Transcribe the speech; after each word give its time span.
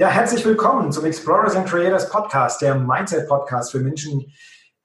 Ja, 0.00 0.06
herzlich 0.10 0.44
willkommen 0.44 0.92
zum 0.92 1.04
Explorers 1.06 1.56
and 1.56 1.68
Creators 1.68 2.08
Podcast, 2.08 2.62
der 2.62 2.76
Mindset-Podcast 2.76 3.72
für 3.72 3.80
Menschen, 3.80 4.32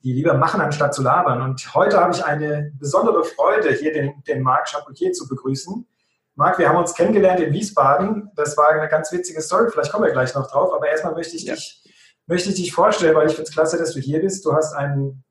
die 0.04 0.12
lieber 0.12 0.34
machen, 0.34 0.60
anstatt 0.60 0.96
zu 0.96 1.04
labern. 1.04 1.44
Und 1.44 1.76
heute 1.76 2.02
habe 2.02 2.16
ich 2.16 2.26
eine 2.26 2.72
besondere 2.80 3.24
Freude, 3.24 3.74
hier 3.74 3.94
den, 3.94 4.24
den 4.28 4.42
Marc 4.42 4.70
Chapoutier 4.70 5.12
zu 5.12 5.28
begrüßen. 5.28 5.88
Marc, 6.34 6.58
wir 6.58 6.68
haben 6.68 6.78
uns 6.78 6.96
kennengelernt 6.96 7.40
in 7.42 7.54
Wiesbaden. 7.54 8.32
Das 8.36 8.58
war 8.58 8.70
eine 8.70 8.88
ganz 8.88 9.12
witzige 9.12 9.40
Story, 9.44 9.70
vielleicht 9.70 9.92
kommen 9.92 10.06
wir 10.06 10.14
gleich 10.14 10.34
noch 10.34 10.50
drauf. 10.50 10.74
Aber 10.74 10.90
erstmal 10.90 11.14
möchte 11.14 11.36
ich, 11.36 11.44
ja. 11.44 11.54
dich, 11.54 11.84
möchte 12.26 12.50
ich 12.50 12.56
dich 12.56 12.74
vorstellen, 12.74 13.14
weil 13.16 13.28
ich 13.28 13.34
finde 13.34 13.48
es 13.50 13.54
klasse, 13.54 13.78
dass 13.78 13.94
du 13.94 14.00
hier 14.00 14.20
bist. 14.20 14.44
Du 14.44 14.54
hast 14.54 14.74
einen 14.74 15.24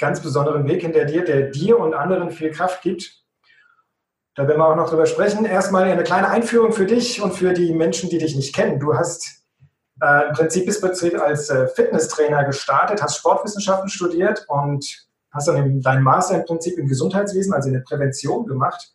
ganz 0.00 0.20
besonderen 0.20 0.66
Weg 0.66 0.82
hinter 0.82 1.04
dir, 1.04 1.24
der 1.24 1.42
dir 1.42 1.78
und 1.78 1.94
anderen 1.94 2.32
viel 2.32 2.50
Kraft 2.50 2.82
gibt. 2.82 3.21
Da 4.34 4.48
werden 4.48 4.58
wir 4.58 4.66
auch 4.66 4.76
noch 4.76 4.88
drüber 4.88 5.06
sprechen. 5.06 5.44
Erstmal 5.44 5.84
eine 5.84 6.04
kleine 6.04 6.28
Einführung 6.28 6.72
für 6.72 6.86
dich 6.86 7.20
und 7.20 7.34
für 7.34 7.52
die 7.52 7.74
Menschen, 7.74 8.08
die 8.08 8.18
dich 8.18 8.34
nicht 8.34 8.54
kennen. 8.54 8.80
Du 8.80 8.94
hast 8.94 9.42
äh, 10.02 10.28
im 10.28 10.32
Prinzip 10.32 10.66
bist 10.66 10.82
du 10.82 11.22
als 11.22 11.48
äh, 11.50 11.68
Fitnesstrainer 11.68 12.44
gestartet, 12.44 13.02
hast 13.02 13.18
Sportwissenschaften 13.18 13.88
studiert 13.88 14.44
und 14.48 15.06
hast 15.30 15.48
dann 15.48 15.80
deinen 15.80 16.02
Master 16.02 16.36
im 16.36 16.44
Prinzip 16.44 16.78
im 16.78 16.88
Gesundheitswesen, 16.88 17.54
also 17.54 17.68
in 17.68 17.74
der 17.74 17.82
Prävention 17.82 18.46
gemacht. 18.46 18.92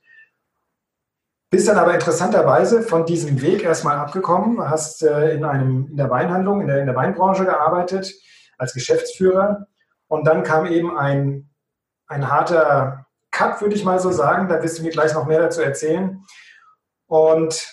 Bist 1.49 1.67
dann 1.67 1.77
aber 1.77 1.93
interessanterweise 1.93 2.81
von 2.81 3.05
diesem 3.05 3.41
Weg 3.41 3.63
erstmal 3.63 3.95
abgekommen, 3.97 4.69
hast 4.69 5.01
äh, 5.01 5.33
in, 5.33 5.45
einem, 5.45 5.87
in 5.89 5.97
der 5.97 6.09
Weinhandlung, 6.09 6.61
in 6.61 6.67
der, 6.67 6.79
in 6.79 6.87
der 6.87 6.95
Weinbranche 6.95 7.45
gearbeitet, 7.45 8.13
als 8.57 8.73
Geschäftsführer. 8.73 9.67
Und 10.07 10.27
dann 10.27 10.43
kam 10.43 10.65
eben 10.65 10.97
ein, 10.97 11.49
ein 12.07 12.29
harter 12.29 13.06
Cut, 13.37 13.61
würde 13.61 13.75
ich 13.75 13.85
mal 13.85 13.99
so 13.99 14.11
sagen. 14.11 14.47
Da 14.49 14.63
wirst 14.63 14.79
du 14.79 14.83
mir 14.83 14.89
gleich 14.89 15.13
noch 15.13 15.27
mehr 15.27 15.39
dazu 15.39 15.61
erzählen. 15.61 16.23
Und 17.05 17.71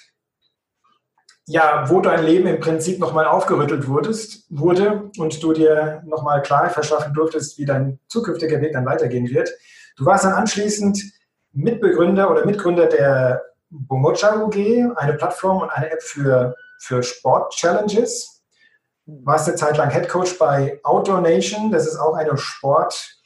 ja, 1.47 1.89
wo 1.89 2.01
dein 2.01 2.23
Leben 2.23 2.47
im 2.47 2.61
Prinzip 2.61 2.99
nochmal 2.99 3.27
aufgerüttelt 3.27 3.89
wurdest, 3.89 4.45
wurde 4.51 5.11
und 5.19 5.43
du 5.43 5.53
dir 5.55 6.03
nochmal 6.05 6.43
klar 6.43 6.69
verschaffen 6.69 7.15
durftest, 7.15 7.59
wie 7.59 7.65
dein 7.65 7.99
zukünftiger 8.09 8.61
Weg 8.61 8.75
dann 8.75 8.85
weitergehen 8.85 9.29
wird. 9.31 9.51
Du 9.97 10.05
warst 10.05 10.25
dann 10.25 10.35
anschließend 10.35 11.03
Mitbegründer 11.53 12.31
oder 12.31 12.45
Mitgründer 12.45 12.87
der 12.87 13.43
Bomocha 13.71 14.43
UG, 14.43 14.97
eine 14.97 15.15
Plattform 15.15 15.63
und 15.63 15.71
eine 15.71 15.91
App 15.91 16.03
für, 16.03 16.55
für 16.79 17.03
Sport-Challenges. 17.03 18.43
Warst 19.07 19.49
eine 19.49 19.57
Zeit 19.57 19.79
lang 19.79 19.91
Head 19.91 20.09
Coach 20.11 20.39
bei 20.39 20.79
Outdoor 20.83 21.23
Nation, 21.23 21.71
das 21.71 21.87
ist 21.87 21.97
auch 21.97 22.15
eine 22.15 22.37
Sport- 22.37 23.24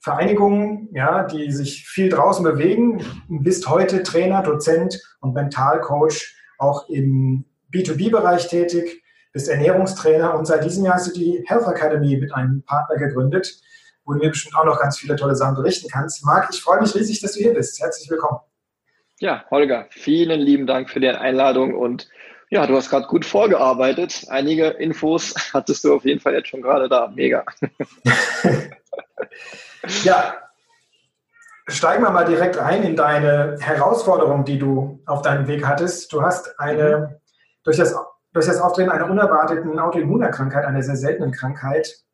Vereinigungen, 0.00 0.88
ja, 0.92 1.24
die 1.24 1.52
sich 1.52 1.86
viel 1.86 2.08
draußen 2.08 2.42
bewegen. 2.42 3.04
Bist 3.28 3.68
heute 3.68 4.02
Trainer, 4.02 4.42
Dozent 4.42 5.00
und 5.20 5.34
Mentalcoach 5.34 6.34
auch 6.58 6.88
im 6.88 7.44
B2B-Bereich 7.72 8.48
tätig, 8.48 9.02
bist 9.32 9.48
Ernährungstrainer 9.48 10.34
und 10.34 10.46
seit 10.46 10.64
diesem 10.64 10.84
Jahr 10.84 10.94
hast 10.94 11.08
du 11.08 11.12
die 11.12 11.44
Health 11.46 11.66
Academy 11.66 12.16
mit 12.16 12.34
einem 12.34 12.62
Partner 12.64 12.96
gegründet, 12.96 13.60
wo 14.04 14.12
du 14.12 14.18
mir 14.18 14.30
bestimmt 14.30 14.56
auch 14.56 14.64
noch 14.64 14.80
ganz 14.80 14.98
viele 14.98 15.16
tolle 15.16 15.36
Sachen 15.36 15.54
berichten 15.54 15.88
kannst. 15.90 16.24
Marc, 16.24 16.48
ich 16.52 16.60
freue 16.60 16.80
mich 16.80 16.94
riesig, 16.94 17.20
dass 17.20 17.32
du 17.32 17.40
hier 17.40 17.54
bist. 17.54 17.80
Herzlich 17.80 18.10
willkommen. 18.10 18.40
Ja, 19.20 19.44
Holger, 19.50 19.86
vielen 19.90 20.40
lieben 20.40 20.66
Dank 20.66 20.88
für 20.88 21.00
die 21.00 21.08
Einladung 21.08 21.74
und 21.74 22.08
ja, 22.48 22.66
du 22.66 22.74
hast 22.74 22.90
gerade 22.90 23.06
gut 23.06 23.24
vorgearbeitet. 23.24 24.24
Einige 24.28 24.68
Infos 24.68 25.34
hattest 25.52 25.84
du 25.84 25.94
auf 25.94 26.04
jeden 26.04 26.20
Fall 26.20 26.34
jetzt 26.34 26.48
schon 26.48 26.62
gerade 26.62 26.88
da. 26.88 27.12
Mega. 27.14 27.44
Ja, 30.02 30.34
steigen 31.66 32.02
wir 32.02 32.10
mal 32.10 32.24
direkt 32.24 32.58
ein 32.58 32.82
in 32.82 32.96
deine 32.96 33.56
Herausforderung, 33.60 34.44
die 34.44 34.58
du 34.58 35.00
auf 35.06 35.22
deinem 35.22 35.46
Weg 35.46 35.66
hattest. 35.66 36.12
Du 36.12 36.22
hast 36.22 36.58
eine, 36.58 36.98
mhm. 36.98 37.16
durch 37.64 37.76
das, 37.76 37.94
durch 38.32 38.46
das 38.46 38.60
Auftreten 38.60 38.90
einer 38.90 39.08
unerwarteten 39.08 39.78
Autoimmunerkrankheit, 39.78 40.64
einer 40.64 40.82
sehr 40.82 40.96
seltenen 40.96 41.32
Krankheit, 41.32 42.04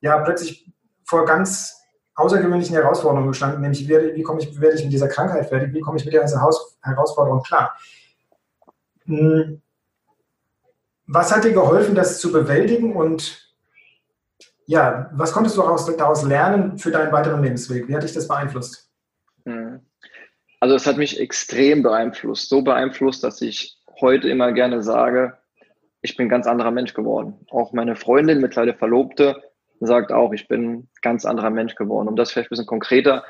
ja, 0.00 0.18
plötzlich 0.18 0.72
vor 1.04 1.24
ganz 1.24 1.76
außergewöhnlichen 2.14 2.74
Herausforderungen 2.74 3.28
gestanden, 3.28 3.60
nämlich 3.60 3.88
wie, 3.88 4.14
wie 4.14 4.22
komme 4.22 4.40
ich, 4.40 4.60
werde 4.60 4.76
ich 4.76 4.84
mit 4.84 4.92
dieser 4.92 5.08
Krankheit 5.08 5.48
fertig, 5.48 5.72
wie 5.72 5.80
komme 5.80 5.96
ich 5.98 6.04
mit 6.04 6.14
dieser 6.14 6.40
Herausforderung 6.82 7.42
klar. 7.42 7.76
Hm. 9.04 9.62
Was 11.06 11.34
hat 11.34 11.44
dir 11.44 11.52
geholfen, 11.52 11.94
das 11.94 12.20
zu 12.20 12.30
bewältigen 12.30 12.94
und 12.94 13.49
ja, 14.70 15.10
was 15.12 15.32
konntest 15.32 15.56
du 15.56 15.62
daraus 15.62 16.22
lernen 16.22 16.78
für 16.78 16.92
deinen 16.92 17.10
weiteren 17.10 17.42
Lebensweg? 17.42 17.88
Wie 17.88 17.96
hat 17.96 18.04
dich 18.04 18.12
das 18.12 18.28
beeinflusst? 18.28 18.88
Hm. 19.44 19.80
Also 20.60 20.76
es 20.76 20.86
hat 20.86 20.96
mich 20.96 21.18
extrem 21.18 21.82
beeinflusst, 21.82 22.48
so 22.48 22.62
beeinflusst, 22.62 23.24
dass 23.24 23.42
ich 23.42 23.76
heute 24.00 24.28
immer 24.28 24.52
gerne 24.52 24.80
sage, 24.84 25.36
ich 26.02 26.16
bin 26.16 26.26
ein 26.26 26.30
ganz 26.30 26.46
anderer 26.46 26.70
Mensch 26.70 26.94
geworden. 26.94 27.44
Auch 27.50 27.72
meine 27.72 27.96
Freundin, 27.96 28.40
mittlerweile 28.40 28.74
Verlobte, 28.74 29.42
sagt 29.80 30.12
auch, 30.12 30.32
ich 30.32 30.46
bin 30.46 30.70
ein 30.70 30.88
ganz 31.02 31.24
anderer 31.24 31.50
Mensch 31.50 31.74
geworden. 31.74 32.06
Um 32.06 32.14
das 32.14 32.30
vielleicht 32.30 32.50
ein 32.50 32.54
bisschen 32.54 32.66
konkreter 32.66 33.24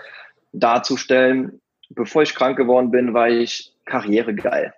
darzustellen, 0.53 1.63
bevor 1.89 2.21
ich 2.21 2.35
krank 2.35 2.59
geworden 2.59 2.91
bin, 2.91 3.15
war 3.15 3.31
ich 3.31 3.75
karrieregeil. 3.87 4.75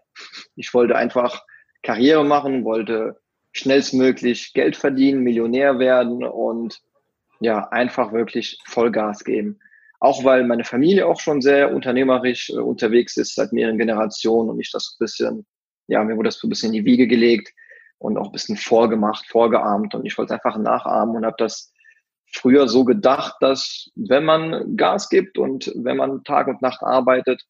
Ich 0.55 0.73
wollte 0.75 0.95
einfach 0.95 1.45
Karriere 1.83 2.25
machen, 2.25 2.65
wollte 2.65 3.21
schnellstmöglich 3.53 4.53
Geld 4.55 4.77
verdienen, 4.77 5.23
Millionär 5.23 5.79
werden 5.79 6.25
und 6.25 6.81
ja, 7.41 7.69
einfach 7.69 8.13
wirklich 8.13 8.59
Vollgas 8.65 9.25
geben. 9.25 9.59
Auch 10.01 10.25
weil 10.25 10.45
meine 10.45 10.65
Familie 10.65 11.07
auch 11.07 11.21
schon 11.21 11.41
sehr 11.41 11.73
unternehmerisch 11.73 12.51
äh, 12.51 12.55
unterwegs 12.55 13.17
ist 13.17 13.35
seit 13.35 13.53
mehreren 13.53 13.79
Generationen 13.79 14.51
und 14.51 14.61
ich 14.61 14.71
das 14.73 14.87
so 14.87 14.95
ein 14.95 15.05
bisschen, 15.05 15.47
ja, 15.87 16.03
mir 16.03 16.17
wurde 16.17 16.29
das 16.29 16.39
so 16.39 16.47
ein 16.47 16.51
bisschen 16.51 16.75
in 16.75 16.81
die 16.81 16.85
Wiege 16.85 17.07
gelegt 17.07 17.53
und 17.99 18.17
auch 18.17 18.27
ein 18.27 18.33
bisschen 18.33 18.57
vorgemacht, 18.57 19.27
vorgeahmt 19.27 19.95
und 19.95 20.05
ich 20.07 20.17
wollte 20.19 20.35
einfach 20.35 20.57
nachahmen 20.57 21.17
und 21.17 21.27
habe 21.27 21.37
das 21.39 21.73
früher 22.33 22.67
so 22.69 22.85
gedacht, 22.85 23.37
dass 23.41 23.91
wenn 23.95 24.25
man 24.25 24.77
Gas 24.77 25.09
gibt 25.09 25.39
und 25.39 25.71
wenn 25.77 25.99
man 25.99 26.25
Tag 26.25 26.49
und 26.49 26.63
Nacht 26.63 26.83
arbeitet, 26.83 27.43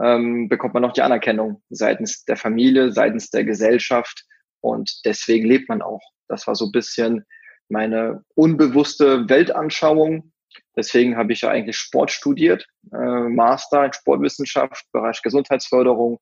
ähm, 0.00 0.48
bekommt 0.48 0.74
man 0.74 0.84
auch 0.84 0.92
die 0.92 1.02
Anerkennung 1.02 1.62
seitens 1.70 2.24
der 2.24 2.36
Familie, 2.36 2.92
seitens 2.92 3.30
der 3.30 3.44
Gesellschaft 3.44 4.24
und 4.60 5.04
deswegen 5.04 5.46
lebt 5.46 5.68
man 5.68 5.82
auch. 5.82 6.02
Das 6.28 6.46
war 6.46 6.54
so 6.54 6.66
ein 6.66 6.72
bisschen 6.72 7.24
meine 7.68 8.24
unbewusste 8.34 9.28
Weltanschauung. 9.28 10.32
Deswegen 10.76 11.16
habe 11.16 11.32
ich 11.32 11.42
ja 11.42 11.50
eigentlich 11.50 11.76
Sport 11.76 12.10
studiert, 12.10 12.66
äh, 12.92 13.28
Master 13.28 13.84
in 13.84 13.92
Sportwissenschaft, 13.92 14.84
Bereich 14.92 15.22
Gesundheitsförderung 15.22 16.18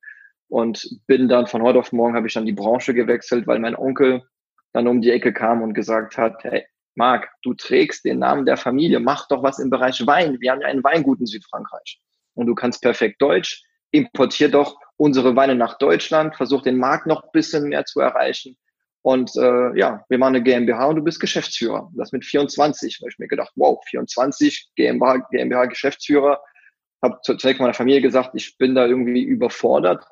und 0.49 0.89
bin 1.07 1.29
dann 1.29 1.47
von 1.47 1.63
heute 1.63 1.79
auf 1.79 1.93
morgen 1.93 2.15
habe 2.15 2.27
ich 2.27 2.35
dann 2.35 2.47
die 2.47 2.53
Branche 2.53 2.95
gewechselt, 2.95 3.47
weil 3.47 3.59
mein 3.59 3.77
Onkel 3.77 4.23
dann 4.73 4.87
um 4.87 5.01
die 5.01 5.11
Ecke 5.11 5.33
kam 5.33 5.63
und 5.63 5.75
gesagt 5.75 6.19
hat, 6.19 6.43
hey, 6.45 6.65
Marc, 6.95 7.29
du 7.43 7.55
trägst 7.55 8.05
den 8.05 8.19
Namen 8.19 8.45
der 8.45 8.57
Familie, 8.57 9.01
mach 9.01 9.29
doch 9.29 9.43
was 9.43 9.59
im 9.59 9.71
Bereich 9.71 10.05
Wein. 10.07 10.37
Wir 10.41 10.51
haben 10.51 10.61
ja 10.61 10.69
einen 10.69 10.85
Weingut 10.85 11.21
in 11.21 11.27
Südfrankreich 11.27 12.01
und 12.35 12.47
du 12.47 12.55
kannst 12.55 12.83
perfekt 12.83 13.23
Deutsch, 13.23 13.63
importier 13.93 14.51
doch 14.51 14.77
unsere 14.99 15.37
Weine 15.37 15.55
nach 15.55 15.79
Deutschland, 15.79 16.37
versuch 16.37 16.63
den 16.63 16.77
Markt 16.77 17.07
noch 17.07 17.23
ein 17.23 17.31
bisschen 17.33 17.69
mehr 17.69 17.87
zu 17.87 18.01
erreichen. 18.01 18.59
Und 19.03 19.35
äh, 19.37 19.79
ja, 19.79 20.05
wir 20.09 20.19
machen 20.19 20.35
eine 20.35 20.43
GmbH 20.43 20.87
und 20.87 20.97
du 20.97 21.03
bist 21.03 21.21
Geschäftsführer. 21.21 21.91
Das 21.97 22.13
mit 22.13 22.25
24. 22.25 22.99
Da 22.99 23.05
habe 23.05 23.11
ich 23.11 23.19
mir 23.19 23.29
gedacht, 23.29 23.53
wow, 23.55 23.81
24, 23.89 24.73
GmbH, 24.77 25.19
GmbH 25.31 25.67
Geschäftsführer. 25.67 26.43
Habe 27.01 27.19
zunächst 27.23 27.61
meiner 27.61 27.75
Familie 27.75 28.03
gesagt, 28.03 28.31
ich 28.35 28.59
bin 28.59 28.75
da 28.75 28.87
irgendwie 28.87 29.23
überfordert. 29.23 30.05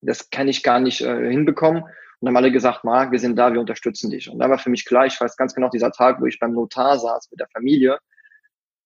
Das 0.00 0.30
kann 0.30 0.48
ich 0.48 0.62
gar 0.62 0.80
nicht 0.80 1.02
äh, 1.02 1.30
hinbekommen. 1.30 1.84
Und 2.18 2.28
haben 2.28 2.36
alle 2.36 2.50
gesagt, 2.50 2.84
Marc, 2.84 3.12
wir 3.12 3.18
sind 3.18 3.36
da, 3.36 3.52
wir 3.52 3.60
unterstützen 3.60 4.10
dich. 4.10 4.30
Und 4.30 4.38
da 4.38 4.48
war 4.48 4.58
für 4.58 4.70
mich 4.70 4.86
klar, 4.86 5.04
ich 5.04 5.20
weiß 5.20 5.36
ganz 5.36 5.54
genau 5.54 5.68
dieser 5.68 5.92
Tag, 5.92 6.20
wo 6.20 6.26
ich 6.26 6.38
beim 6.40 6.52
Notar 6.52 6.98
saß 6.98 7.30
mit 7.30 7.40
der 7.40 7.48
Familie 7.52 7.98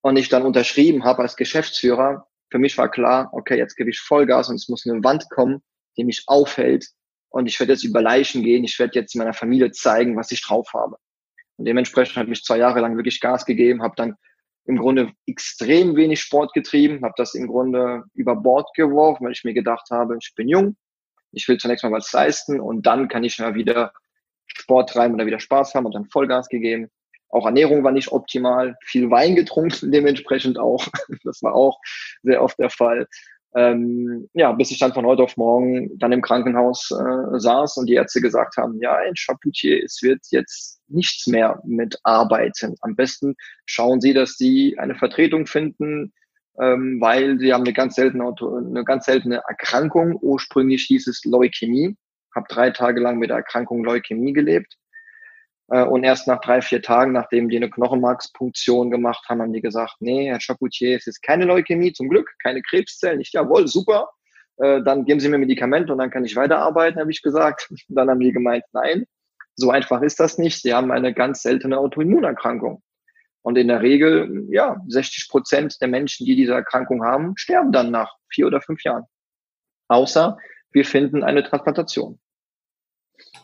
und 0.03 0.17
ich 0.17 0.29
dann 0.29 0.43
unterschrieben 0.43 1.05
habe 1.05 1.23
als 1.23 1.37
Geschäftsführer, 1.37 2.27
für 2.51 2.59
mich 2.59 2.77
war 2.77 2.91
klar, 2.91 3.31
okay, 3.33 3.57
jetzt 3.57 3.77
gebe 3.77 3.91
ich 3.91 4.01
Vollgas 4.01 4.49
und 4.49 4.57
es 4.57 4.69
muss 4.69 4.87
eine 4.87 5.03
Wand 5.05 5.31
kommen, 5.31 5.63
die 5.97 6.05
mich 6.05 6.25
aufhält. 6.27 6.87
Und 7.29 7.47
ich 7.47 7.59
werde 7.61 7.73
jetzt 7.73 7.85
über 7.85 8.03
Leichen 8.03 8.43
gehen. 8.43 8.65
Ich 8.65 8.79
werde 8.79 8.99
jetzt 8.99 9.15
meiner 9.15 9.33
Familie 9.33 9.71
zeigen, 9.71 10.17
was 10.17 10.33
ich 10.33 10.43
drauf 10.43 10.73
habe. 10.75 10.97
Und 11.57 11.65
dementsprechend 11.67 12.17
habe 12.17 12.33
ich 12.33 12.43
zwei 12.43 12.59
Jahre 12.59 12.81
lang 12.81 12.97
wirklich 12.97 13.21
Gas 13.21 13.45
gegeben, 13.45 13.83
habe 13.83 13.95
dann 13.97 14.17
im 14.65 14.77
Grunde 14.77 15.13
extrem 15.27 15.97
wenig 15.97 16.21
Sport 16.21 16.53
getrieben, 16.55 17.05
habe 17.05 17.15
das 17.17 17.35
im 17.35 17.47
Grunde 17.47 18.05
über 18.15 18.35
Bord 18.35 18.69
geworfen, 18.75 19.25
weil 19.25 19.33
ich 19.33 19.45
mir 19.45 19.55
gedacht 19.55 19.89
habe, 19.91 20.17
ich 20.21 20.35
bin 20.35 20.49
jung, 20.49 20.77
Ich 21.33 21.47
will 21.49 21.59
zunächst 21.59 21.85
mal 21.85 21.93
was 21.93 22.13
leisten 22.13 22.61
und 22.61 22.87
dann 22.87 23.09
kann 23.09 23.25
ich 23.25 23.39
mal 23.39 23.55
wieder 23.55 23.93
Sport 24.47 24.91
treiben 24.91 25.15
oder 25.15 25.27
wieder 25.27 25.39
Spaß 25.39 25.75
haben 25.75 25.87
und 25.87 25.95
dann 25.95 26.07
Vollgas 26.07 26.49
gegeben. 26.49 26.91
Auch 27.31 27.47
Ernährung 27.47 27.85
war 27.85 27.93
nicht 27.93 28.13
optimal, 28.13 28.77
viel 28.85 29.11
Wein 29.11 29.37
getrunken, 29.37 29.91
dementsprechend 29.93 30.59
auch. 30.59 30.87
Das 31.25 31.43
war 31.43 31.55
auch 31.55 31.79
sehr 32.23 32.43
oft 32.43 32.59
der 32.59 32.71
Fall. 32.71 33.07
Ähm, 33.57 34.29
ja, 34.33 34.53
bis 34.53 34.71
ich 34.71 34.79
dann 34.79 34.93
von 34.93 35.05
heute 35.05 35.25
auf 35.25 35.37
morgen 35.37 35.99
dann 35.99 36.13
im 36.13 36.23
Krankenhaus 36.23 36.91
äh, 36.93 37.39
saß 37.39 37.79
und 37.79 37.87
die 37.87 37.95
Ärzte 37.95 38.21
gesagt 38.21 38.57
haben, 38.57 38.79
ja, 38.81 38.95
ein 38.97 39.15
Chapoutier, 39.17 39.83
es 39.85 40.01
wird 40.03 40.21
jetzt 40.31 40.81
nichts 40.87 41.27
mehr 41.27 41.61
mit 41.65 41.99
Arbeiten. 42.05 42.77
Am 42.81 42.95
besten 42.95 43.35
schauen 43.67 44.01
Sie, 44.01 44.15
dass 44.15 44.37
Sie 44.37 44.79
eine 44.79 44.95
Vertretung 44.95 45.47
finden, 45.47 46.13
ähm, 46.61 47.01
weil 47.01 47.39
Sie 47.39 47.53
haben 47.53 47.65
eine 47.65 47.73
ganz 47.73 47.97
seltene, 47.97 48.33
eine 48.41 48.85
ganz 48.85 49.07
seltene 49.07 49.43
Erkrankung. 49.49 50.17
Ursprünglich 50.21 50.85
hieß 50.85 51.09
es 51.09 51.25
Leukämie. 51.25 51.97
Hab 52.35 52.47
drei 52.47 52.71
Tage 52.71 53.01
lang 53.01 53.19
mit 53.19 53.31
der 53.31 53.39
Erkrankung 53.39 53.83
Leukämie 53.83 54.33
gelebt. 54.33 54.77
Äh, 55.71 55.85
und 55.85 56.05
erst 56.05 56.27
nach 56.27 56.41
drei, 56.41 56.61
vier 56.61 56.83
Tagen, 56.83 57.13
nachdem 57.13 57.49
die 57.49 57.57
eine 57.57 57.71
Knochenmarkspunktion 57.71 58.91
gemacht 58.91 59.25
haben, 59.29 59.41
haben 59.41 59.53
die 59.53 59.63
gesagt, 59.63 59.97
nee, 60.01 60.29
Herr 60.29 60.41
Chapoutier, 60.41 60.97
es 60.97 61.07
ist 61.07 61.23
keine 61.23 61.45
Leukämie, 61.45 61.93
zum 61.93 62.09
Glück, 62.09 62.31
keine 62.43 62.61
Krebszellen. 62.63 63.21
Ich, 63.21 63.33
jawohl, 63.33 63.69
super. 63.69 64.11
Äh, 64.59 64.83
dann 64.83 65.05
geben 65.05 65.21
Sie 65.21 65.29
mir 65.29 65.39
Medikamente 65.39 65.93
und 65.93 65.99
dann 65.99 66.11
kann 66.11 66.25
ich 66.25 66.37
weiterarbeiten, 66.37 67.01
habe 67.01 67.11
ich 67.11 67.23
gesagt. 67.23 67.73
Dann 67.89 68.11
haben 68.11 68.21
die 68.21 68.33
gemeint, 68.33 68.65
nein, 68.73 69.07
so 69.55 69.71
einfach 69.71 70.03
ist 70.03 70.21
das 70.21 70.39
nicht. 70.39 70.63
Sie 70.63 70.75
haben 70.75 70.91
eine 70.91 71.15
ganz 71.15 71.43
seltene 71.43 71.79
Autoimmunerkrankung. 71.79 72.83
Und 73.43 73.57
in 73.57 73.69
der 73.69 73.81
Regel, 73.81 74.47
ja, 74.51 74.77
60 74.89 75.31
Prozent 75.31 75.81
der 75.81 75.89
Menschen, 75.89 76.27
die 76.27 76.37
diese 76.37 76.53
Erkrankung 76.53 77.05
haben, 77.05 77.33
sterben 77.37 77.73
dann 77.73 77.91
nach 77.91 78.15
vier 78.29 78.47
oder 78.47 78.61
fünf 78.61 78.85
Jahren. 78.85 79.05
Außer 79.89 80.37
wir 80.73 80.85
finden 80.85 81.25
eine 81.25 81.43
Transplantation 81.43 82.21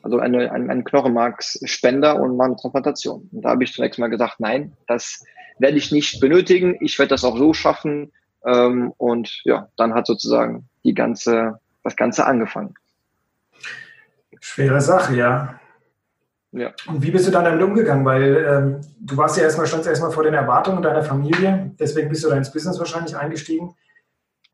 also 0.06 0.20
eine, 0.20 0.52
ein, 0.52 0.70
ein 0.70 0.84
Knochenmarksspender 0.84 2.20
und 2.20 2.36
mal 2.36 2.44
eine 2.44 2.56
Transplantation. 2.56 3.28
Und 3.32 3.42
da 3.42 3.50
habe 3.50 3.64
ich 3.64 3.72
zunächst 3.72 3.98
mal 3.98 4.06
gesagt, 4.06 4.38
nein, 4.38 4.72
das 4.86 5.24
werde 5.58 5.76
ich 5.76 5.90
nicht 5.90 6.20
benötigen. 6.20 6.76
Ich 6.80 6.96
werde 7.00 7.10
das 7.10 7.24
auch 7.24 7.36
so 7.36 7.52
schaffen. 7.52 8.12
Ähm, 8.44 8.92
und 8.98 9.40
ja, 9.42 9.68
dann 9.76 9.94
hat 9.94 10.06
sozusagen 10.06 10.68
die 10.84 10.94
ganze, 10.94 11.58
das 11.82 11.96
Ganze 11.96 12.24
angefangen. 12.24 12.74
Schwere 14.38 14.80
Sache, 14.80 15.16
ja. 15.16 15.58
Ja. 16.52 16.70
Und 16.86 17.02
wie 17.02 17.10
bist 17.10 17.26
du 17.26 17.32
dann 17.32 17.44
damit 17.44 17.60
umgegangen? 17.62 18.04
Weil 18.04 18.36
ähm, 18.48 18.80
du 19.00 19.16
warst 19.16 19.36
ja 19.36 19.42
erstmal, 19.42 19.66
standst 19.66 19.88
erstmal 19.88 20.12
vor 20.12 20.22
den 20.22 20.34
Erwartungen 20.34 20.84
deiner 20.84 21.02
Familie, 21.02 21.72
deswegen 21.80 22.08
bist 22.08 22.22
du 22.22 22.28
da 22.28 22.36
ins 22.36 22.52
Business 22.52 22.78
wahrscheinlich 22.78 23.16
eingestiegen. 23.16 23.74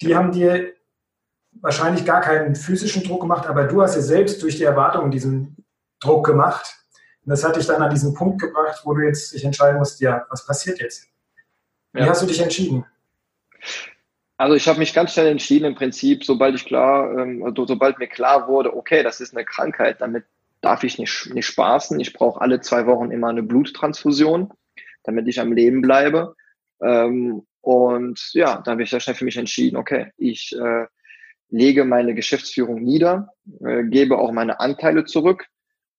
Die 0.01 0.17
haben 0.17 0.33
dir 0.33 0.73
wahrscheinlich 1.61 2.05
gar 2.05 2.21
keinen 2.21 2.55
physischen 2.55 3.05
Druck 3.05 3.21
gemacht, 3.21 3.47
aber 3.47 3.65
du 3.65 3.83
hast 3.83 3.95
ja 3.95 4.03
selbst 4.03 4.43
durch 4.43 4.57
die 4.57 4.65
Erwartungen 4.65 5.11
diesen 5.11 5.57
Druck 6.01 6.27
gemacht. 6.27 6.77
Und 7.25 7.31
das 7.31 7.45
hat 7.45 7.57
dich 7.57 7.67
dann 7.67 7.83
an 7.83 7.91
diesen 7.91 8.15
Punkt 8.15 8.41
gebracht, 8.41 8.81
wo 8.85 8.95
du 8.95 9.03
jetzt 9.03 9.33
dich 9.33 9.45
entscheiden 9.45 9.79
musst, 9.79 10.01
ja, 10.01 10.27
was 10.31 10.45
passiert 10.47 10.81
jetzt? 10.81 11.09
Wie 11.93 12.01
ja. 12.01 12.09
hast 12.09 12.23
du 12.23 12.27
dich 12.27 12.41
entschieden? 12.41 12.85
Also 14.37 14.57
ich 14.57 14.67
habe 14.67 14.81
mich 14.81 14.93
ganz 14.93 15.13
schnell 15.13 15.29
entschieden, 15.29 15.67
im 15.67 15.75
Prinzip, 15.77 16.25
sobald 16.25 16.57
ich 16.57 16.65
klar, 16.65 17.17
ähm, 17.17 17.45
also 17.45 17.65
sobald 17.67 17.99
mir 17.99 18.09
klar 18.09 18.49
wurde, 18.49 18.75
okay, 18.75 19.05
das 19.05 19.21
ist 19.21 19.37
eine 19.37 19.45
Krankheit, 19.45 20.01
damit 20.01 20.25
darf 20.63 20.83
ich 20.83 20.99
nicht, 20.99 21.33
nicht 21.33 21.47
spaßen. 21.47 22.01
Ich 22.01 22.13
brauche 22.13 22.41
alle 22.41 22.61
zwei 22.61 22.87
Wochen 22.87 23.13
immer 23.13 23.29
eine 23.29 23.43
Bluttransfusion, 23.43 24.51
damit 25.05 25.29
ich 25.29 25.39
am 25.39 25.53
Leben 25.53 25.81
bleibe. 25.81 26.35
Ähm, 26.83 27.47
und 27.61 28.31
ja, 28.33 28.61
da 28.65 28.73
habe 28.73 28.83
ich 28.83 28.91
sehr 28.91 28.99
schnell 28.99 29.15
für 29.15 29.25
mich 29.25 29.37
entschieden, 29.37 29.77
okay, 29.77 30.11
ich 30.17 30.53
äh, 30.57 30.87
lege 31.53 31.85
meine 31.85 32.15
Geschäftsführung 32.15 32.83
nieder, 32.83 33.29
äh, 33.65 33.85
gebe 33.85 34.19
auch 34.19 34.33
meine 34.33 34.59
Anteile 34.59 35.05
zurück 35.05 35.47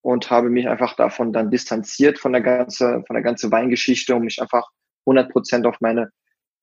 und 0.02 0.30
habe 0.30 0.50
mich 0.50 0.68
einfach 0.68 0.96
davon 0.96 1.32
dann 1.32 1.52
distanziert 1.52 2.20
von 2.20 2.34
der 2.34 2.42
ganzen, 2.42 3.06
von 3.06 3.14
der 3.14 3.24
ganzen 3.24 3.52
Weingeschichte, 3.52 4.16
um 4.16 4.24
mich 4.24 4.42
einfach 4.42 4.68
100 5.06 5.32
Prozent 5.32 5.66
auf 5.68 5.80
meine, 5.80 6.10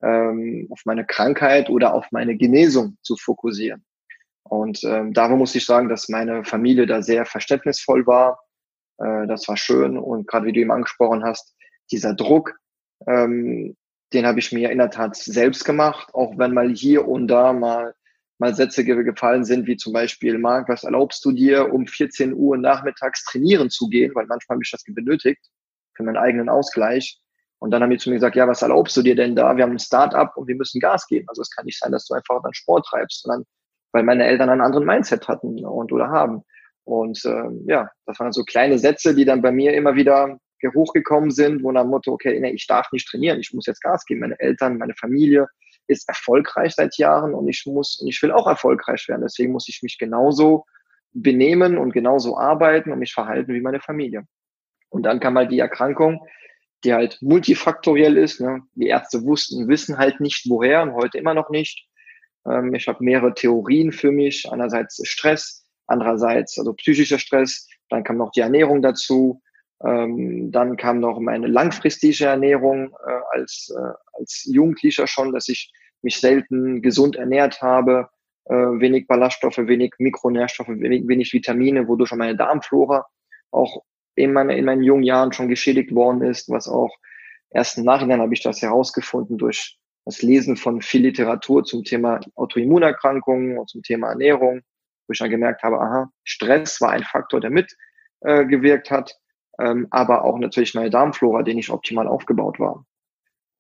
ähm, 0.02 0.66
auf 0.70 0.82
meine 0.84 1.06
Krankheit 1.06 1.70
oder 1.70 1.94
auf 1.94 2.06
meine 2.10 2.37
Genesung 2.37 2.96
zu 3.02 3.16
fokussieren. 3.16 3.84
Und 4.42 4.82
ähm, 4.82 5.12
darum 5.12 5.38
muss 5.38 5.54
ich 5.54 5.64
sagen, 5.64 5.88
dass 5.88 6.08
meine 6.08 6.44
Familie 6.44 6.86
da 6.86 7.02
sehr 7.02 7.25
verständnisvoll 7.25 8.06
war. 8.06 8.40
Äh, 8.98 9.28
das 9.28 9.46
war 9.46 9.56
schön. 9.56 9.96
Und 9.96 10.26
gerade 10.26 10.46
wie 10.46 10.52
du 10.52 10.60
eben 10.60 10.72
angesprochen 10.72 11.22
hast, 11.22 11.54
dieser 11.93 12.14
Druck, 12.14 12.58
ähm, 13.06 13.76
den 14.12 14.26
habe 14.26 14.40
ich 14.40 14.50
mir 14.50 14.70
in 14.70 14.78
der 14.78 14.90
Tat 14.90 15.14
selbst 15.14 15.64
gemacht, 15.64 16.12
auch 16.12 16.36
wenn 16.36 16.52
mal 16.52 16.70
hier 16.70 17.06
und 17.06 17.28
da 17.28 17.52
mal 17.52 17.94
mal 18.40 18.54
Sätze 18.54 18.84
gefallen 18.84 19.44
sind, 19.44 19.66
wie 19.66 19.76
zum 19.76 19.92
Beispiel, 19.92 20.38
Marc, 20.38 20.69
was 20.69 20.84
erlaubst 20.84 21.25
du 21.25 21.32
dir, 21.32 21.72
um 21.72 21.87
14 21.87 22.34
Uhr 22.34 22.56
nachmittags 22.56 23.25
trainieren 23.25 23.69
zu 23.69 23.88
gehen, 23.88 24.14
weil 24.14 24.26
manchmal 24.26 24.56
habe 24.56 24.62
ich 24.64 24.70
das 24.70 24.82
benötigt 24.84 25.40
für 25.94 26.02
meinen 26.02 26.16
eigenen 26.16 26.48
Ausgleich. 26.48 27.20
Und 27.58 27.70
dann 27.70 27.82
haben 27.82 27.90
die 27.90 27.98
zu 27.98 28.08
mir 28.08 28.16
gesagt, 28.16 28.37
ja, 28.37 28.48
was 28.48 28.62
erlaubst 28.62 28.96
du 28.96 29.02
dir 29.02 29.14
denn 29.14 29.37
da? 29.37 29.54
Wir 29.56 29.64
haben 29.64 29.72
ein 29.72 29.78
Start-up 29.78 30.37
und 30.37 30.48
wir 30.48 30.56
müssen 30.56 30.81
Gas 30.81 31.06
geben. 31.06 31.28
Also 31.28 31.42
es 31.42 31.50
kann 31.50 31.66
nicht 31.66 31.78
sein, 31.78 31.92
dass 31.92 32.06
du 32.06 32.14
einfach 32.14 32.40
dann 32.42 32.54
Sport 32.54 32.87
treibst, 32.87 33.22
sondern 33.22 33.44
weil 33.92 34.04
meine 34.04 34.25
Eltern 34.25 34.48
einen 34.48 34.62
anderen 34.62 34.86
Mindset 34.86 35.28
hatten 35.28 35.62
und 35.62 35.93
oder 35.93 36.08
haben. 36.08 36.43
Und 36.84 37.22
äh, 37.26 37.44
ja, 37.66 37.90
das 38.06 38.19
waren 38.19 38.32
so 38.32 38.43
kleine 38.44 38.78
Sätze, 38.78 39.14
die 39.14 39.26
dann 39.26 39.43
bei 39.43 39.52
mir 39.52 39.75
immer 39.75 39.94
wieder 39.94 40.38
hochgekommen 40.75 41.31
sind, 41.31 41.62
wo 41.62 41.72
nach 41.72 41.82
dem 41.82 41.90
Motto, 41.90 42.12
okay, 42.12 42.38
nee, 42.40 42.52
ich 42.52 42.66
darf 42.66 42.90
nicht 42.93 43.08
trainieren, 43.08 43.38
ich 43.38 43.52
muss 43.52 43.66
jetzt 43.66 43.82
Gas 43.82 44.06
geben. 44.06 44.20
Meine 44.20 44.40
Eltern, 44.40 44.78
meine 44.78 44.94
Familie, 44.94 45.46
ist 45.90 46.08
erfolgreich 46.08 46.75
seit 46.75 46.96
Jahren 46.96 47.34
und 47.34 47.48
ich 47.48 47.66
muss 47.66 48.00
und 48.00 48.08
ich 48.08 48.22
will 48.22 48.31
auch 48.32 48.46
erfolgreich 48.46 49.08
werden. 49.08 49.22
Deswegen 49.22 49.52
muss 49.52 49.69
ich 49.69 49.82
mich 49.82 49.98
genauso 49.98 50.64
benehmen 51.12 51.76
und 51.76 51.92
genauso 51.92 52.38
arbeiten 52.38 52.92
und 52.92 52.98
mich 52.98 53.12
verhalten 53.12 53.52
wie 53.52 53.60
meine 53.60 53.81
Familie. 53.81 54.25
Und 54.88 55.04
dann 55.04 55.20
kam 55.20 55.37
halt 55.37 55.50
die 55.50 55.58
Erkrankung, 55.58 56.26
die 56.84 56.94
halt 56.94 57.19
multifaktoriell 57.20 58.16
ist. 58.16 58.40
Ne? 58.40 58.62
Die 58.75 58.87
Ärzte 58.87 59.22
wussten, 59.25 59.69
wissen 59.69 59.98
halt 59.98 60.20
nicht 60.20 60.48
woher 60.48 60.82
und 60.82 60.94
heute 60.94 61.19
immer 61.19 61.34
noch 61.34 61.50
nicht. 61.50 61.87
Ähm, 62.46 62.75
ich 62.75 62.88
habe 62.88 63.04
mehrere 63.04 63.34
Theorien 63.34 63.93
für 63.93 64.12
mich. 64.12 64.50
Einerseits 64.50 65.00
Stress, 65.06 65.64
andererseits 65.86 66.58
also 66.58 66.72
psychischer 66.75 67.19
Stress. 67.19 67.69
Dann 67.88 68.04
kam 68.04 68.16
noch 68.16 68.31
die 68.32 68.40
Ernährung 68.40 68.82
dazu. 68.82 69.43
Ähm, 69.84 70.50
dann 70.52 70.76
kam 70.76 71.00
noch 71.00 71.19
meine 71.20 71.46
langfristige 71.46 72.26
Ernährung 72.26 72.94
äh, 73.06 73.20
als, 73.32 73.72
äh, 73.75 73.93
als 74.19 74.44
Jugendlicher 74.50 75.06
schon, 75.06 75.32
dass 75.32 75.48
ich 75.48 75.72
mich 76.02 76.19
selten 76.20 76.82
gesund 76.82 77.17
ernährt 77.17 77.62
habe, 77.62 78.08
äh, 78.46 78.55
wenig 78.55 79.06
Ballaststoffe, 79.06 79.58
wenig 79.58 79.94
Mikronährstoffe, 79.98 80.69
wenig, 80.69 81.06
wenig 81.06 81.32
Vitamine, 81.32 81.89
wodurch 81.89 82.13
meine 82.13 82.36
Darmflora 82.36 83.06
auch 83.51 83.82
in, 84.15 84.32
meine, 84.32 84.56
in 84.56 84.65
meinen 84.65 84.82
jungen 84.82 85.03
Jahren 85.03 85.32
schon 85.32 85.48
geschädigt 85.48 85.94
worden 85.94 86.22
ist, 86.22 86.48
was 86.51 86.69
auch 86.69 86.94
erst 87.51 87.79
im 87.79 87.84
Nachhinein 87.84 88.20
habe 88.20 88.34
ich 88.34 88.43
das 88.43 88.63
herausgefunden 88.63 89.39
durch 89.39 89.79
das 90.05 90.22
Lesen 90.22 90.56
von 90.56 90.81
viel 90.81 91.03
Literatur 91.03 91.65
zum 91.65 91.84
Thema 91.84 92.20
Autoimmunerkrankungen 92.34 93.58
und 93.58 93.69
zum 93.69 93.82
Thema 93.82 94.10
Ernährung, 94.10 94.63
wo 95.06 95.13
ich 95.13 95.19
dann 95.19 95.31
gemerkt 95.31 95.63
habe, 95.63 95.81
aha, 95.81 96.10
Stress 96.24 96.81
war 96.81 96.91
ein 96.91 97.05
Faktor, 97.05 97.41
der 97.41 97.51
mitgewirkt 97.51 98.91
äh, 98.91 98.94
hat, 98.94 99.17
ähm, 99.60 99.86
aber 99.91 100.24
auch 100.24 100.39
natürlich 100.39 100.74
meine 100.74 100.91
Darmflora, 100.91 101.43
die 101.43 101.55
nicht 101.55 101.70
optimal 101.70 102.08
aufgebaut 102.08 102.58
war. 102.58 102.84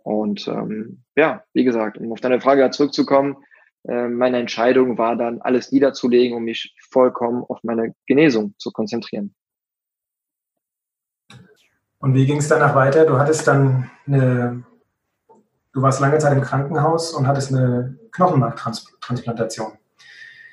Und 0.02 0.46
ähm, 0.48 1.02
ja, 1.16 1.44
wie 1.52 1.64
gesagt, 1.64 1.98
um 1.98 2.12
auf 2.12 2.20
deine 2.20 2.40
Frage 2.40 2.70
zurückzukommen, 2.70 3.36
äh, 3.88 4.08
meine 4.08 4.38
Entscheidung 4.38 4.98
war 4.98 5.16
dann, 5.16 5.40
alles 5.40 5.72
niederzulegen, 5.72 6.36
um 6.36 6.44
mich 6.44 6.74
vollkommen 6.90 7.44
auf 7.48 7.60
meine 7.62 7.94
Genesung 8.06 8.54
zu 8.58 8.70
konzentrieren. 8.70 9.34
Und 11.98 12.14
wie 12.14 12.26
ging 12.26 12.38
es 12.38 12.48
danach 12.48 12.74
weiter? 12.74 13.04
Du 13.04 13.18
hattest 13.18 13.46
dann 13.46 13.90
eine, 14.06 14.64
du 15.72 15.82
warst 15.82 16.00
lange 16.00 16.18
Zeit 16.18 16.32
im 16.32 16.42
Krankenhaus 16.42 17.12
und 17.12 17.26
hattest 17.26 17.54
eine 17.54 17.98
Knochenmarktransplantation. 18.12 19.72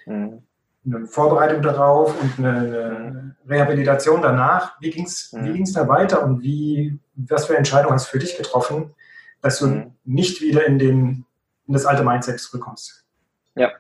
Mhm. 0.06 0.44
Eine 0.86 1.06
Vorbereitung 1.06 1.62
darauf 1.62 2.22
und 2.22 2.38
eine, 2.38 3.36
Rehabilitation 3.48 4.22
danach. 4.22 4.80
Wie 4.82 4.90
ging 4.90 5.06
es 5.06 5.32
mhm. 5.32 5.46
wie 5.46 5.54
ging's 5.54 5.74
da 5.74 5.88
weiter 5.88 6.24
und 6.24 6.42
wie, 6.42 7.00
was 7.16 7.46
für 7.46 7.58
Entscheidungen 7.58 7.94
hast 7.94 8.08
du 8.08 8.12
für 8.12 8.20
dich 8.20 8.38
getroffen, 8.38 8.94
dass 9.42 9.60
du 9.60 9.68
mhm. 9.68 9.92
nicht 10.04 10.42
wieder 10.42 10.66
in, 10.66 10.80
den, 10.80 11.26
in 11.68 11.74
das 11.74 11.86
alte 11.86 12.04
Mindset 12.04 12.40
zurückkommst. 12.40 13.06
Ja. 13.56 13.72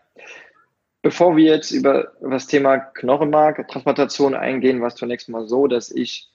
Bevor 1.01 1.37
wir 1.37 1.45
jetzt 1.45 1.71
über 1.71 2.11
das 2.21 2.47
Thema 2.47 2.77
Knochenmarktransplantation 2.77 4.35
eingehen, 4.35 4.81
war 4.81 4.87
es 4.87 4.95
zunächst 4.95 5.29
mal 5.29 5.47
so, 5.47 5.67
dass 5.67 5.91
ich 5.91 6.29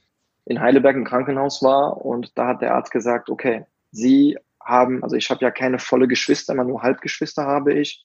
in 0.44 0.60
Heidelberg 0.60 0.96
im 0.96 1.04
Krankenhaus 1.04 1.62
war 1.62 2.04
und 2.04 2.36
da 2.36 2.48
hat 2.48 2.62
der 2.62 2.74
Arzt 2.74 2.90
gesagt, 2.90 3.28
okay, 3.28 3.66
Sie 3.90 4.38
haben, 4.64 5.02
also 5.02 5.16
ich 5.16 5.28
habe 5.30 5.44
ja 5.44 5.50
keine 5.50 5.78
volle 5.78 6.08
Geschwister, 6.08 6.52
immer 6.52 6.64
nur 6.64 6.82
Halbgeschwister 6.82 7.44
habe 7.44 7.74
ich. 7.74 8.04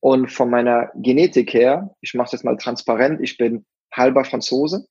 Und 0.00 0.32
von 0.32 0.48
meiner 0.48 0.90
Genetik 0.94 1.52
her, 1.52 1.94
ich 2.00 2.14
mache 2.14 2.26
es 2.26 2.32
jetzt 2.32 2.44
mal 2.44 2.56
transparent, 2.56 3.20
ich 3.20 3.36
bin 3.36 3.66
halber 3.92 4.24
Franzose, 4.24 4.86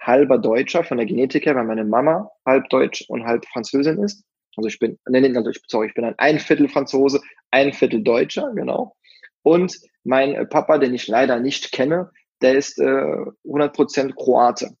halber 0.00 0.38
Deutscher 0.38 0.84
von 0.84 0.96
der 0.96 1.06
Genetik 1.06 1.46
her, 1.46 1.54
weil 1.54 1.64
meine 1.64 1.84
Mama 1.84 2.30
halb 2.46 2.68
Deutsch 2.70 3.04
und 3.08 3.24
halb 3.26 3.44
Französin 3.46 4.02
ist. 4.02 4.24
Also 4.58 4.66
ich 4.66 4.80
bin, 4.80 4.98
nee, 5.08 5.20
nee, 5.20 5.52
sorry, 5.68 5.86
ich 5.86 5.94
bin 5.94 6.04
ein, 6.04 6.18
ein 6.18 6.40
Viertel 6.40 6.68
Franzose, 6.68 7.20
ein 7.52 7.72
Viertel 7.72 8.02
Deutscher, 8.02 8.50
genau. 8.56 8.96
Und 9.42 9.78
mein 10.02 10.48
Papa, 10.48 10.78
den 10.78 10.94
ich 10.94 11.06
leider 11.06 11.38
nicht 11.38 11.70
kenne, 11.70 12.10
der 12.42 12.56
ist 12.56 12.80
äh, 12.80 12.84
100% 12.84 14.14
Kroate. 14.16 14.76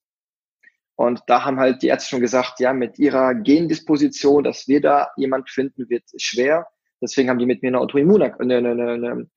Und 0.96 1.22
da 1.28 1.44
haben 1.44 1.60
halt 1.60 1.82
die 1.82 1.86
Ärzte 1.86 2.10
schon 2.10 2.20
gesagt, 2.20 2.58
ja, 2.58 2.72
mit 2.72 2.98
ihrer 2.98 3.36
Gendisposition, 3.36 4.42
dass 4.42 4.66
wir 4.66 4.80
da 4.80 5.10
jemand 5.16 5.48
finden, 5.48 5.88
wird 5.88 6.02
schwer. 6.16 6.66
Deswegen 7.00 7.30
haben 7.30 7.38
die 7.38 7.46
mit 7.46 7.62
mir 7.62 7.68
eine 7.68 7.78
Autoimmun, 7.78 8.20
eine, 8.20 8.56
eine, 8.56 8.70
eine, 8.72 9.28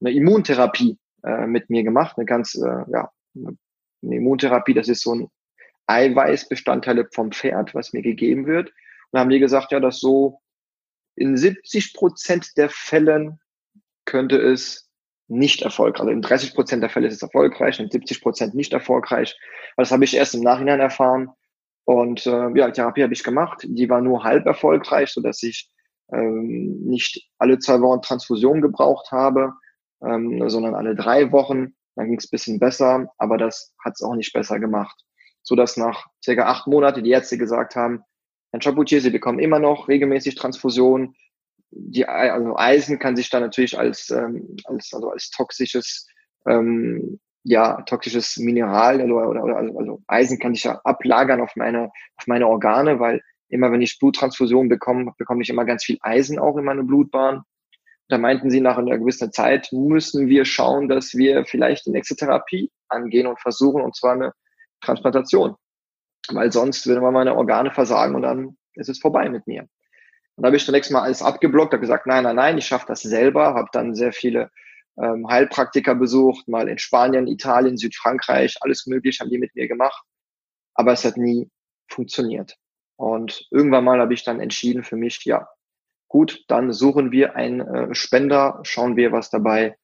eine 0.00 0.12
Immuntherapie 0.12 0.96
äh, 1.24 1.48
mit 1.48 1.70
mir 1.70 1.82
gemacht, 1.82 2.16
eine 2.16 2.24
ganz, 2.24 2.54
äh, 2.54 2.84
ja, 2.92 3.10
eine 3.34 3.56
Immuntherapie, 4.16 4.74
das 4.74 4.86
ist 4.86 5.02
so 5.02 5.12
ein 5.12 5.28
Eiweißbestandteil 5.88 7.08
vom 7.12 7.32
Pferd, 7.32 7.74
was 7.74 7.92
mir 7.92 8.02
gegeben 8.02 8.46
wird. 8.46 8.72
Dann 9.12 9.22
haben 9.22 9.30
die 9.30 9.38
gesagt, 9.38 9.72
ja, 9.72 9.80
dass 9.80 10.00
so 10.00 10.40
in 11.16 11.36
70 11.36 11.94
Prozent 11.94 12.56
der 12.56 12.70
Fällen 12.70 13.40
könnte 14.04 14.36
es 14.36 14.88
nicht 15.28 15.62
erfolgreich. 15.62 16.00
Also 16.00 16.12
in 16.12 16.22
30 16.22 16.54
Prozent 16.54 16.82
der 16.82 16.90
Fälle 16.90 17.08
ist 17.08 17.14
es 17.14 17.22
erfolgreich, 17.22 17.78
in 17.80 17.90
70 17.90 18.22
Prozent 18.22 18.54
nicht 18.54 18.72
erfolgreich. 18.72 19.38
Das 19.76 19.90
habe 19.92 20.04
ich 20.04 20.16
erst 20.16 20.34
im 20.34 20.40
Nachhinein 20.40 20.80
erfahren. 20.80 21.30
Und 21.84 22.26
äh, 22.26 22.50
ja, 22.54 22.70
Therapie 22.70 23.02
habe 23.02 23.12
ich 23.12 23.22
gemacht. 23.22 23.64
Die 23.66 23.88
war 23.88 24.00
nur 24.00 24.24
halb 24.24 24.46
erfolgreich, 24.46 25.10
so 25.10 25.20
dass 25.20 25.42
ich 25.42 25.70
ähm, 26.12 26.80
nicht 26.84 27.30
alle 27.38 27.58
zwei 27.58 27.80
Wochen 27.80 28.02
Transfusion 28.02 28.60
gebraucht 28.60 29.10
habe, 29.12 29.52
ähm, 30.02 30.48
sondern 30.48 30.74
alle 30.74 30.94
drei 30.94 31.32
Wochen. 31.32 31.74
Dann 31.96 32.06
ging 32.06 32.18
es 32.18 32.30
bisschen 32.30 32.58
besser, 32.58 33.10
aber 33.18 33.38
das 33.38 33.74
hat 33.82 33.94
es 33.94 34.02
auch 34.02 34.14
nicht 34.14 34.32
besser 34.32 34.60
gemacht. 34.60 35.02
So 35.42 35.56
dass 35.56 35.76
nach 35.76 36.06
circa 36.24 36.44
acht 36.44 36.66
Monaten 36.66 37.04
die 37.04 37.10
Ärzte 37.10 37.38
gesagt 37.38 37.74
haben, 37.74 38.02
Herr 38.52 38.60
Chapoutier, 38.60 39.00
Sie 39.00 39.10
bekommen 39.10 39.38
immer 39.38 39.58
noch 39.58 39.88
regelmäßig 39.88 40.34
Transfusion 40.34 41.14
die, 41.70 42.06
also 42.06 42.56
Eisen 42.56 42.98
kann 42.98 43.16
sich 43.16 43.30
da 43.30 43.40
natürlich 43.40 43.78
als, 43.78 44.10
ähm, 44.10 44.56
als, 44.64 44.92
also 44.92 45.10
als 45.10 45.30
toxisches, 45.30 46.06
ähm, 46.46 47.20
ja, 47.44 47.82
toxisches 47.82 48.36
Mineral 48.38 49.00
oder, 49.00 49.28
oder, 49.28 49.44
oder 49.44 49.56
also 49.56 50.02
Eisen 50.06 50.38
kann 50.38 50.54
sich 50.54 50.64
ja 50.64 50.80
ablagern 50.84 51.40
auf 51.40 51.54
meine, 51.56 51.90
auf 52.16 52.26
meine 52.26 52.46
Organe, 52.46 53.00
weil 53.00 53.22
immer 53.48 53.72
wenn 53.72 53.82
ich 53.82 53.98
Bluttransfusion 53.98 54.68
bekomme, 54.68 55.12
bekomme 55.16 55.42
ich 55.42 55.50
immer 55.50 55.64
ganz 55.64 55.84
viel 55.84 55.98
Eisen 56.00 56.38
auch 56.38 56.56
in 56.56 56.64
meine 56.64 56.84
Blutbahn. 56.84 57.42
Da 58.08 58.18
meinten 58.18 58.50
sie, 58.50 58.60
nach 58.60 58.78
einer 58.78 58.98
gewissen 58.98 59.32
Zeit 59.32 59.68
müssen 59.72 60.28
wir 60.28 60.44
schauen, 60.46 60.88
dass 60.88 61.14
wir 61.14 61.44
vielleicht 61.44 61.86
die 61.86 61.90
nächste 61.90 62.16
Therapie 62.16 62.70
angehen 62.88 63.26
und 63.26 63.40
versuchen, 63.40 63.82
und 63.82 63.94
zwar 63.94 64.12
eine 64.12 64.32
Transplantation. 64.80 65.56
Weil 66.32 66.52
sonst 66.52 66.86
würden 66.86 67.02
wir 67.02 67.10
meine 67.10 67.36
Organe 67.36 67.70
versagen 67.70 68.14
und 68.14 68.22
dann 68.22 68.56
ist 68.74 68.88
es 68.88 68.98
vorbei 68.98 69.28
mit 69.28 69.46
mir. 69.46 69.62
Und 69.62 70.42
da 70.42 70.46
habe 70.46 70.56
ich 70.56 70.64
zunächst 70.64 70.90
mal 70.90 71.02
alles 71.02 71.22
abgeblockt, 71.22 71.72
habe 71.72 71.80
gesagt, 71.80 72.06
nein, 72.06 72.24
nein, 72.24 72.36
nein, 72.36 72.58
ich 72.58 72.66
schaffe 72.66 72.86
das 72.86 73.02
selber, 73.02 73.54
habe 73.54 73.68
dann 73.72 73.94
sehr 73.94 74.12
viele 74.12 74.50
ähm, 75.00 75.26
Heilpraktiker 75.28 75.94
besucht, 75.94 76.48
mal 76.48 76.68
in 76.68 76.78
Spanien, 76.78 77.26
Italien, 77.26 77.76
Südfrankreich, 77.76 78.56
alles 78.60 78.86
mögliche 78.86 79.20
haben 79.20 79.30
die 79.30 79.38
mit 79.38 79.54
mir 79.54 79.68
gemacht. 79.68 80.02
Aber 80.74 80.92
es 80.92 81.04
hat 81.04 81.16
nie 81.16 81.50
funktioniert. 81.88 82.56
Und 82.96 83.46
irgendwann 83.50 83.84
mal 83.84 84.00
habe 84.00 84.14
ich 84.14 84.24
dann 84.24 84.40
entschieden 84.40 84.84
für 84.84 84.96
mich, 84.96 85.24
ja, 85.24 85.48
gut, 86.08 86.44
dann 86.48 86.72
suchen 86.72 87.12
wir 87.12 87.36
einen 87.36 87.60
äh, 87.60 87.94
Spender, 87.94 88.60
schauen 88.62 88.96
wir, 88.96 89.12
was 89.12 89.30
dabei, 89.30 89.76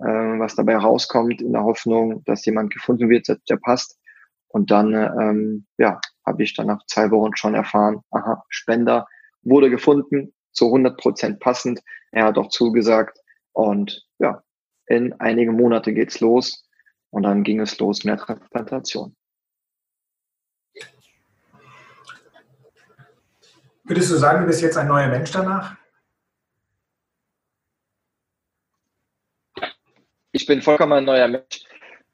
äh, 0.00 0.04
was 0.04 0.54
dabei 0.54 0.76
rauskommt, 0.76 1.40
in 1.40 1.52
der 1.52 1.64
Hoffnung, 1.64 2.22
dass 2.24 2.44
jemand 2.44 2.72
gefunden 2.72 3.08
wird, 3.08 3.28
der 3.28 3.56
passt. 3.56 3.97
Und 4.48 4.70
dann, 4.70 4.94
ähm, 4.94 5.66
ja, 5.78 6.00
habe 6.26 6.42
ich 6.42 6.54
dann 6.54 6.66
nach 6.66 6.84
zwei 6.86 7.10
Wochen 7.10 7.36
schon 7.36 7.54
erfahren, 7.54 8.00
aha, 8.10 8.44
Spender, 8.48 9.06
wurde 9.42 9.70
gefunden, 9.70 10.34
zu 10.52 10.66
100 10.66 10.98
Prozent 10.98 11.40
passend. 11.40 11.80
Er 12.12 12.24
hat 12.24 12.38
auch 12.38 12.48
zugesagt 12.48 13.18
und 13.52 14.06
ja, 14.18 14.42
in 14.86 15.12
einige 15.20 15.52
Monate 15.52 15.92
geht's 15.92 16.20
los 16.20 16.66
und 17.10 17.22
dann 17.22 17.44
ging 17.44 17.60
es 17.60 17.78
los 17.78 18.04
mit 18.04 18.18
der 18.18 18.24
Transplantation. 18.24 19.14
Würdest 23.84 24.10
du 24.10 24.16
sagen, 24.16 24.40
du 24.42 24.46
bist 24.46 24.60
jetzt 24.60 24.76
ein 24.76 24.88
neuer 24.88 25.08
Mensch 25.08 25.30
danach? 25.30 25.76
Ich 30.32 30.44
bin 30.46 30.60
vollkommen 30.60 30.92
ein 30.92 31.04
neuer 31.04 31.26
Mensch. 31.26 31.64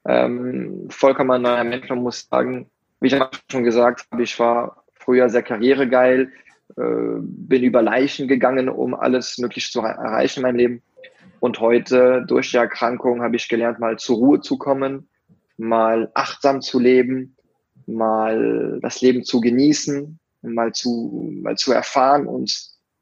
Ähm, 0.05 0.87
vollkommen 0.89 1.41
neuer 1.41 1.63
Mensch. 1.63 1.89
Man 1.89 2.03
muss 2.03 2.27
sagen, 2.29 2.69
wie 2.99 3.07
ich 3.07 3.19
schon 3.51 3.63
gesagt 3.63 4.07
habe, 4.11 4.23
ich 4.23 4.39
war 4.39 4.83
früher 4.93 5.29
sehr 5.29 5.43
karrieregeil. 5.43 6.31
Äh, 6.77 7.19
bin 7.19 7.63
über 7.63 7.81
Leichen 7.81 8.27
gegangen, 8.27 8.69
um 8.69 8.93
alles 8.93 9.37
Mögliche 9.37 9.71
zu 9.71 9.81
erreichen 9.81 10.39
in 10.39 10.43
meinem 10.43 10.55
Leben. 10.55 10.81
Und 11.39 11.59
heute 11.59 12.23
durch 12.27 12.51
die 12.51 12.57
Erkrankung 12.57 13.21
habe 13.21 13.35
ich 13.35 13.47
gelernt, 13.47 13.79
mal 13.79 13.97
zur 13.97 14.17
Ruhe 14.17 14.41
zu 14.41 14.57
kommen, 14.57 15.07
mal 15.57 16.09
achtsam 16.13 16.61
zu 16.61 16.79
leben, 16.79 17.35
mal 17.85 18.79
das 18.81 19.01
Leben 19.01 19.23
zu 19.23 19.41
genießen, 19.41 20.19
mal 20.41 20.71
zu, 20.71 21.31
mal 21.41 21.55
zu 21.55 21.71
erfahren 21.71 22.25
und 22.25 22.51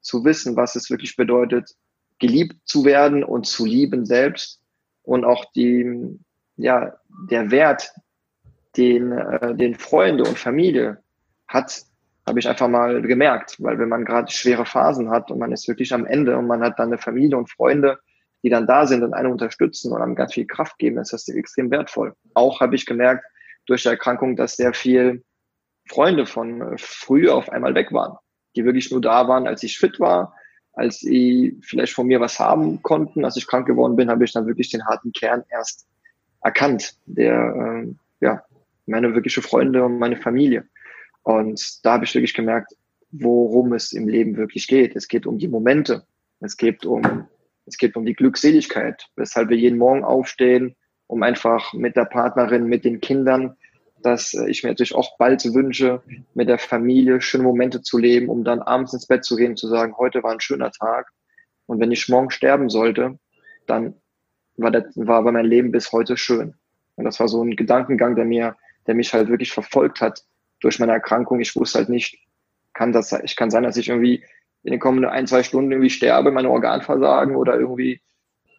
zu 0.01 0.25
wissen, 0.25 0.55
was 0.55 0.75
es 0.75 0.89
wirklich 0.89 1.15
bedeutet, 1.15 1.73
geliebt 2.19 2.57
zu 2.65 2.85
werden 2.85 3.23
und 3.23 3.45
zu 3.45 3.65
lieben 3.65 4.05
selbst 4.05 4.61
und 5.03 5.23
auch 5.25 5.45
die, 5.53 6.19
ja, 6.57 6.93
der 7.29 7.51
Wert, 7.51 7.91
den, 8.77 9.11
äh, 9.11 9.55
den 9.55 9.75
Freunde 9.75 10.23
und 10.23 10.37
Familie 10.37 11.01
hat, 11.47 11.83
habe 12.25 12.39
ich 12.39 12.47
einfach 12.47 12.67
mal 12.67 13.01
gemerkt, 13.01 13.57
weil 13.59 13.77
wenn 13.79 13.89
man 13.89 14.05
gerade 14.05 14.31
schwere 14.31 14.65
Phasen 14.65 15.09
hat 15.09 15.29
und 15.29 15.39
man 15.39 15.51
ist 15.51 15.67
wirklich 15.67 15.93
am 15.93 16.05
Ende 16.05 16.37
und 16.37 16.47
man 16.47 16.61
hat 16.61 16.79
dann 16.79 16.87
eine 16.87 16.97
Familie 16.97 17.37
und 17.37 17.51
Freunde, 17.51 17.99
die 18.43 18.49
dann 18.49 18.67
da 18.67 18.85
sind 18.85 19.03
und 19.03 19.13
einen 19.13 19.31
unterstützen 19.31 19.91
und 19.91 20.01
einem 20.01 20.15
ganz 20.15 20.33
viel 20.33 20.45
Kraft 20.45 20.77
geben, 20.77 20.97
ist 20.97 21.13
das 21.13 21.27
extrem 21.27 21.71
wertvoll. 21.71 22.13
Auch 22.33 22.59
habe 22.61 22.75
ich 22.75 22.85
gemerkt 22.85 23.25
durch 23.65 23.83
die 23.83 23.89
Erkrankung, 23.89 24.35
dass 24.35 24.57
sehr 24.57 24.73
viel 24.73 25.23
Freunde 25.89 26.25
von 26.25 26.77
früher 26.77 27.35
auf 27.35 27.49
einmal 27.49 27.75
weg 27.75 27.91
waren, 27.91 28.17
die 28.55 28.65
wirklich 28.65 28.91
nur 28.91 29.01
da 29.01 29.27
waren, 29.27 29.47
als 29.47 29.63
ich 29.63 29.77
fit 29.77 29.99
war, 29.99 30.33
als 30.73 30.99
sie 30.99 31.59
vielleicht 31.61 31.93
von 31.93 32.07
mir 32.07 32.19
was 32.19 32.39
haben 32.39 32.81
konnten. 32.81 33.25
Als 33.25 33.37
ich 33.37 33.47
krank 33.47 33.67
geworden 33.67 33.95
bin, 33.95 34.09
habe 34.09 34.23
ich 34.23 34.33
dann 34.33 34.47
wirklich 34.47 34.71
den 34.71 34.85
harten 34.85 35.11
Kern 35.11 35.43
erst 35.49 35.87
erkannt, 36.43 36.95
der 37.05 37.85
äh, 37.85 37.93
ja 38.21 38.43
meine 38.85 39.13
wirkliche 39.13 39.41
Freunde 39.41 39.83
und 39.83 39.99
meine 39.99 40.17
Familie. 40.17 40.67
Und 41.23 41.79
da 41.83 41.93
habe 41.93 42.05
ich 42.05 42.13
wirklich 42.13 42.33
gemerkt, 42.33 42.73
worum 43.11 43.73
es 43.73 43.93
im 43.93 44.07
Leben 44.07 44.35
wirklich 44.37 44.67
geht. 44.67 44.95
Es 44.95 45.07
geht 45.07 45.25
um 45.25 45.37
die 45.37 45.47
Momente. 45.47 46.05
Es 46.39 46.57
geht 46.57 46.85
um, 46.85 47.27
es 47.65 47.77
geht 47.77 47.95
um 47.95 48.05
die 48.05 48.15
Glückseligkeit, 48.15 49.07
weshalb 49.15 49.49
wir 49.49 49.57
jeden 49.57 49.77
Morgen 49.77 50.03
aufstehen, 50.03 50.75
um 51.07 51.23
einfach 51.23 51.73
mit 51.73 51.95
der 51.95 52.05
Partnerin, 52.05 52.65
mit 52.65 52.83
den 52.83 52.99
Kindern, 52.99 53.55
dass 54.01 54.33
ich 54.33 54.63
mir 54.63 54.69
natürlich 54.69 54.95
auch 54.95 55.17
bald 55.17 55.45
wünsche, 55.53 56.01
mit 56.33 56.49
der 56.49 56.57
Familie 56.57 57.21
schöne 57.21 57.45
Momente 57.45 57.81
zu 57.81 57.97
leben, 57.97 58.27
um 58.27 58.43
dann 58.43 58.61
abends 58.61 58.93
ins 58.93 59.07
Bett 59.07 59.23
zu 59.23 59.37
gehen 59.37 59.51
und 59.51 59.57
zu 59.57 59.69
sagen, 59.69 59.95
heute 59.97 60.23
war 60.23 60.31
ein 60.31 60.41
schöner 60.41 60.71
Tag. 60.71 61.07
Und 61.65 61.79
wenn 61.79 61.91
ich 61.91 62.09
morgen 62.09 62.29
sterben 62.29 62.69
sollte, 62.69 63.17
dann 63.65 63.95
war, 64.57 64.71
das, 64.71 64.85
war 64.95 65.17
aber 65.17 65.31
mein 65.31 65.45
Leben 65.45 65.71
bis 65.71 65.91
heute 65.91 66.17
schön. 66.17 66.55
Und 66.95 67.05
das 67.05 67.19
war 67.19 67.27
so 67.27 67.43
ein 67.43 67.55
Gedankengang, 67.55 68.15
der 68.15 68.25
mir, 68.25 68.55
der 68.87 68.95
mich 68.95 69.13
halt 69.13 69.29
wirklich 69.29 69.51
verfolgt 69.51 70.01
hat, 70.01 70.23
durch 70.59 70.79
meine 70.79 70.93
Erkrankung, 70.93 71.39
ich 71.39 71.55
wusste 71.55 71.79
halt 71.79 71.89
nicht, 71.89 72.17
kann 72.73 72.91
das, 72.91 73.11
ich 73.23 73.35
kann 73.35 73.51
sein, 73.51 73.63
dass 73.63 73.77
ich 73.77 73.89
irgendwie 73.89 74.23
in 74.63 74.71
den 74.71 74.79
kommenden 74.79 75.11
ein, 75.11 75.27
zwei 75.27 75.43
Stunden 75.43 75.71
irgendwie 75.71 75.89
sterbe, 75.89 76.31
meine 76.31 76.49
Organversagen 76.49 77.35
oder 77.35 77.59
irgendwie, 77.59 78.01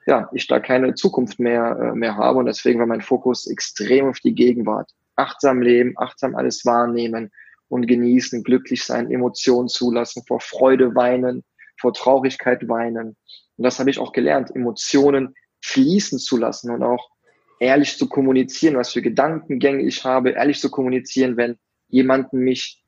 ja, 0.07 0.29
ich 0.33 0.47
da 0.47 0.61
keine 0.61 0.95
Zukunft 0.95 1.41
mehr, 1.41 1.79
äh, 1.81 1.97
mehr 1.97 2.17
habe. 2.17 2.39
Und 2.39 2.47
deswegen 2.47 2.79
war 2.79 2.87
mein 2.87 3.01
Fokus 3.01 3.47
extrem 3.47 4.09
auf 4.09 4.19
die 4.21 4.35
Gegenwart. 4.35 4.91
Achtsam 5.17 5.63
leben, 5.63 5.95
achtsam 5.97 6.35
alles 6.35 6.65
wahrnehmen 6.67 7.31
und 7.69 7.87
genießen, 7.87 8.43
glücklich 8.43 8.85
sein, 8.85 9.11
Emotionen 9.11 9.69
zulassen, 9.69 10.23
vor 10.27 10.41
Freude 10.41 10.95
weinen, 10.95 11.43
vor 11.81 11.95
Traurigkeit 11.95 12.69
weinen. 12.69 13.17
Und 13.57 13.65
das 13.65 13.79
habe 13.79 13.91
ich 13.91 13.99
auch 13.99 14.13
gelernt, 14.13 14.55
Emotionen 14.55 15.35
fließen 15.65 16.19
zu 16.19 16.37
lassen 16.37 16.71
und 16.71 16.83
auch 16.83 17.11
ehrlich 17.59 17.97
zu 17.97 18.09
kommunizieren, 18.09 18.77
was 18.77 18.93
für 18.93 19.01
Gedankengänge 19.01 19.83
ich 19.83 20.05
habe, 20.05 20.31
ehrlich 20.31 20.61
zu 20.61 20.71
kommunizieren, 20.71 21.37
wenn 21.39 21.57
jemanden 21.89 22.41
mich, 22.41 22.85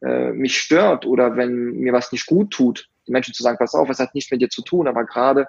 äh, 0.00 0.30
mich 0.32 0.56
stört 0.56 1.06
oder 1.06 1.36
wenn 1.36 1.72
mir 1.72 1.92
was 1.92 2.12
nicht 2.12 2.26
gut 2.26 2.52
tut, 2.52 2.88
die 3.06 3.12
Menschen 3.12 3.34
zu 3.34 3.42
sagen, 3.42 3.58
pass 3.58 3.74
auf, 3.74 3.90
es 3.90 3.98
hat 3.98 4.14
nichts 4.14 4.30
mit 4.30 4.40
dir 4.40 4.48
zu 4.48 4.62
tun, 4.62 4.86
aber 4.86 5.04
gerade 5.04 5.46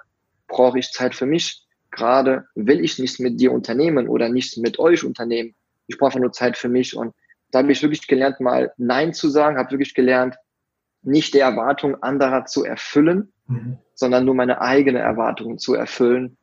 brauche 0.48 0.78
ich 0.78 0.90
Zeit 0.90 1.14
für 1.14 1.26
mich. 1.26 1.64
Gerade 1.92 2.46
will 2.54 2.84
ich 2.84 2.98
nichts 2.98 3.18
mit 3.18 3.38
dir 3.40 3.52
unternehmen 3.52 4.08
oder 4.08 4.28
nichts 4.28 4.56
mit 4.56 4.78
euch 4.78 5.04
unternehmen. 5.04 5.54
Ich 5.86 5.98
brauche 5.98 6.18
nur 6.18 6.32
Zeit 6.32 6.56
für 6.56 6.68
mich. 6.68 6.96
Und 6.96 7.14
da 7.50 7.60
habe 7.60 7.70
ich 7.70 7.82
wirklich 7.82 8.06
gelernt, 8.08 8.40
mal 8.40 8.72
Nein 8.76 9.12
zu 9.12 9.28
sagen, 9.28 9.58
habe 9.58 9.70
wirklich 9.70 9.94
gelernt, 9.94 10.36
nicht 11.02 11.34
der 11.34 11.44
Erwartung 11.44 12.02
anderer 12.02 12.46
zu 12.46 12.64
erfüllen, 12.64 13.32
mhm. 13.46 13.78
sondern 13.94 14.24
nur 14.24 14.34
meine 14.34 14.60
eigene 14.60 15.00
Erwartungen 15.00 15.58
zu 15.58 15.74
erfüllen, 15.74 16.38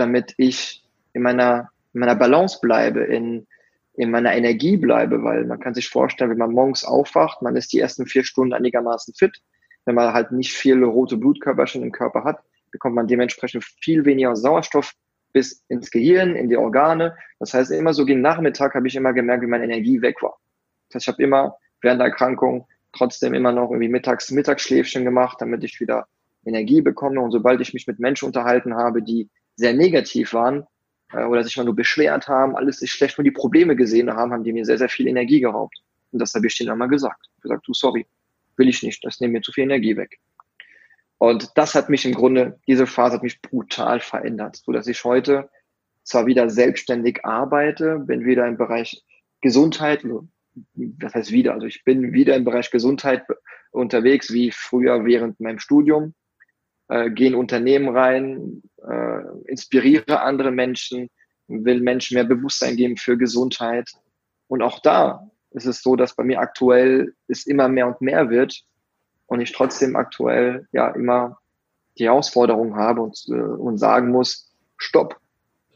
damit 0.00 0.34
ich 0.38 0.82
in 1.12 1.22
meiner, 1.22 1.70
in 1.92 2.00
meiner 2.00 2.14
Balance 2.14 2.58
bleibe, 2.60 3.00
in, 3.04 3.46
in 3.94 4.10
meiner 4.10 4.34
Energie 4.34 4.76
bleibe, 4.76 5.22
weil 5.22 5.44
man 5.44 5.60
kann 5.60 5.74
sich 5.74 5.88
vorstellen, 5.88 6.30
wenn 6.30 6.38
man 6.38 6.52
morgens 6.52 6.84
aufwacht, 6.84 7.42
man 7.42 7.56
ist 7.56 7.72
die 7.72 7.80
ersten 7.80 8.06
vier 8.06 8.24
Stunden 8.24 8.54
einigermaßen 8.54 9.14
fit. 9.14 9.38
Wenn 9.84 9.94
man 9.94 10.12
halt 10.12 10.32
nicht 10.32 10.52
viele 10.52 10.86
rote 10.86 11.16
Blutkörperchen 11.16 11.82
im 11.82 11.92
Körper 11.92 12.24
hat, 12.24 12.42
bekommt 12.70 12.94
man 12.94 13.06
dementsprechend 13.06 13.64
viel 13.64 14.04
weniger 14.04 14.36
Sauerstoff 14.36 14.92
bis 15.32 15.62
ins 15.68 15.90
Gehirn, 15.90 16.34
in 16.34 16.48
die 16.48 16.56
Organe. 16.56 17.16
Das 17.38 17.54
heißt, 17.54 17.70
immer 17.70 17.94
so 17.94 18.04
gegen 18.04 18.20
Nachmittag 18.20 18.74
habe 18.74 18.88
ich 18.88 18.96
immer 18.96 19.12
gemerkt, 19.12 19.42
wie 19.42 19.48
meine 19.48 19.64
Energie 19.64 20.02
weg 20.02 20.22
war. 20.22 20.36
Das 20.88 20.96
heißt, 20.96 21.08
ich 21.08 21.12
habe 21.12 21.22
immer 21.22 21.56
während 21.82 22.00
der 22.00 22.08
Erkrankung 22.08 22.66
trotzdem 22.92 23.34
immer 23.34 23.52
noch 23.52 23.70
irgendwie 23.70 23.88
mittags 23.88 24.30
Mittagsschläfchen 24.30 25.04
gemacht, 25.04 25.38
damit 25.40 25.62
ich 25.62 25.80
wieder 25.80 26.06
Energie 26.44 26.80
bekomme. 26.80 27.20
Und 27.20 27.30
sobald 27.30 27.60
ich 27.60 27.74
mich 27.74 27.86
mit 27.86 27.98
Menschen 27.98 28.26
unterhalten 28.26 28.74
habe, 28.74 29.02
die 29.02 29.28
sehr 29.60 29.74
negativ 29.74 30.32
waren 30.32 30.64
äh, 31.12 31.24
oder 31.24 31.44
sich 31.44 31.56
mal 31.56 31.64
nur 31.64 31.76
beschwert 31.76 32.26
haben, 32.28 32.56
alles 32.56 32.82
ist 32.82 32.90
schlecht, 32.90 33.18
nur 33.18 33.24
die 33.24 33.30
Probleme 33.30 33.76
gesehen 33.76 34.10
haben, 34.10 34.32
haben 34.32 34.44
die 34.44 34.52
mir 34.52 34.64
sehr, 34.64 34.78
sehr 34.78 34.88
viel 34.88 35.06
Energie 35.06 35.40
geraubt. 35.40 35.76
Und 36.10 36.18
das 36.20 36.34
habe 36.34 36.46
ich 36.46 36.56
denen 36.56 36.70
einmal 36.70 36.88
gesagt. 36.88 37.28
Ich 37.36 37.42
gesagt, 37.42 37.68
du, 37.68 37.74
sorry, 37.74 38.06
will 38.56 38.68
ich 38.68 38.82
nicht, 38.82 39.04
das 39.04 39.20
nimmt 39.20 39.34
mir 39.34 39.42
zu 39.42 39.52
viel 39.52 39.64
Energie 39.64 39.96
weg. 39.96 40.18
Und 41.18 41.50
das 41.56 41.74
hat 41.74 41.90
mich 41.90 42.06
im 42.06 42.14
Grunde, 42.14 42.58
diese 42.66 42.86
Phase 42.86 43.16
hat 43.16 43.22
mich 43.22 43.42
brutal 43.42 44.00
verändert, 44.00 44.56
so 44.64 44.72
dass 44.72 44.86
ich 44.86 45.04
heute 45.04 45.50
zwar 46.02 46.24
wieder 46.24 46.48
selbstständig 46.48 47.24
arbeite, 47.24 47.98
bin 47.98 48.24
wieder 48.24 48.46
im 48.48 48.56
Bereich 48.56 49.04
Gesundheit, 49.42 50.02
das 50.74 51.14
heißt 51.14 51.30
wieder, 51.30 51.52
also 51.52 51.66
ich 51.66 51.84
bin 51.84 52.12
wieder 52.14 52.34
im 52.36 52.44
Bereich 52.44 52.70
Gesundheit 52.70 53.24
unterwegs, 53.70 54.32
wie 54.32 54.50
früher 54.50 55.04
während 55.04 55.38
meinem 55.40 55.58
Studium, 55.58 56.14
äh, 56.90 57.10
gehe 57.10 57.28
in 57.28 57.34
Unternehmen 57.34 57.96
rein, 57.96 58.62
äh, 58.86 59.22
inspiriere 59.46 60.20
andere 60.20 60.50
Menschen, 60.50 61.08
will 61.48 61.80
Menschen 61.80 62.14
mehr 62.14 62.24
Bewusstsein 62.24 62.76
geben 62.76 62.96
für 62.96 63.16
Gesundheit. 63.16 63.90
Und 64.48 64.62
auch 64.62 64.80
da 64.80 65.30
ist 65.50 65.66
es 65.66 65.82
so, 65.82 65.96
dass 65.96 66.14
bei 66.14 66.24
mir 66.24 66.40
aktuell 66.40 67.14
es 67.28 67.46
immer 67.46 67.68
mehr 67.68 67.86
und 67.86 68.00
mehr 68.00 68.30
wird, 68.30 68.64
und 69.30 69.40
ich 69.40 69.52
trotzdem 69.52 69.94
aktuell 69.94 70.66
ja 70.72 70.88
immer 70.88 71.38
die 71.98 72.06
Herausforderung 72.06 72.74
habe 72.74 73.00
und, 73.00 73.24
äh, 73.28 73.34
und 73.34 73.78
sagen 73.78 74.10
muss, 74.10 74.52
stopp, 74.76 75.20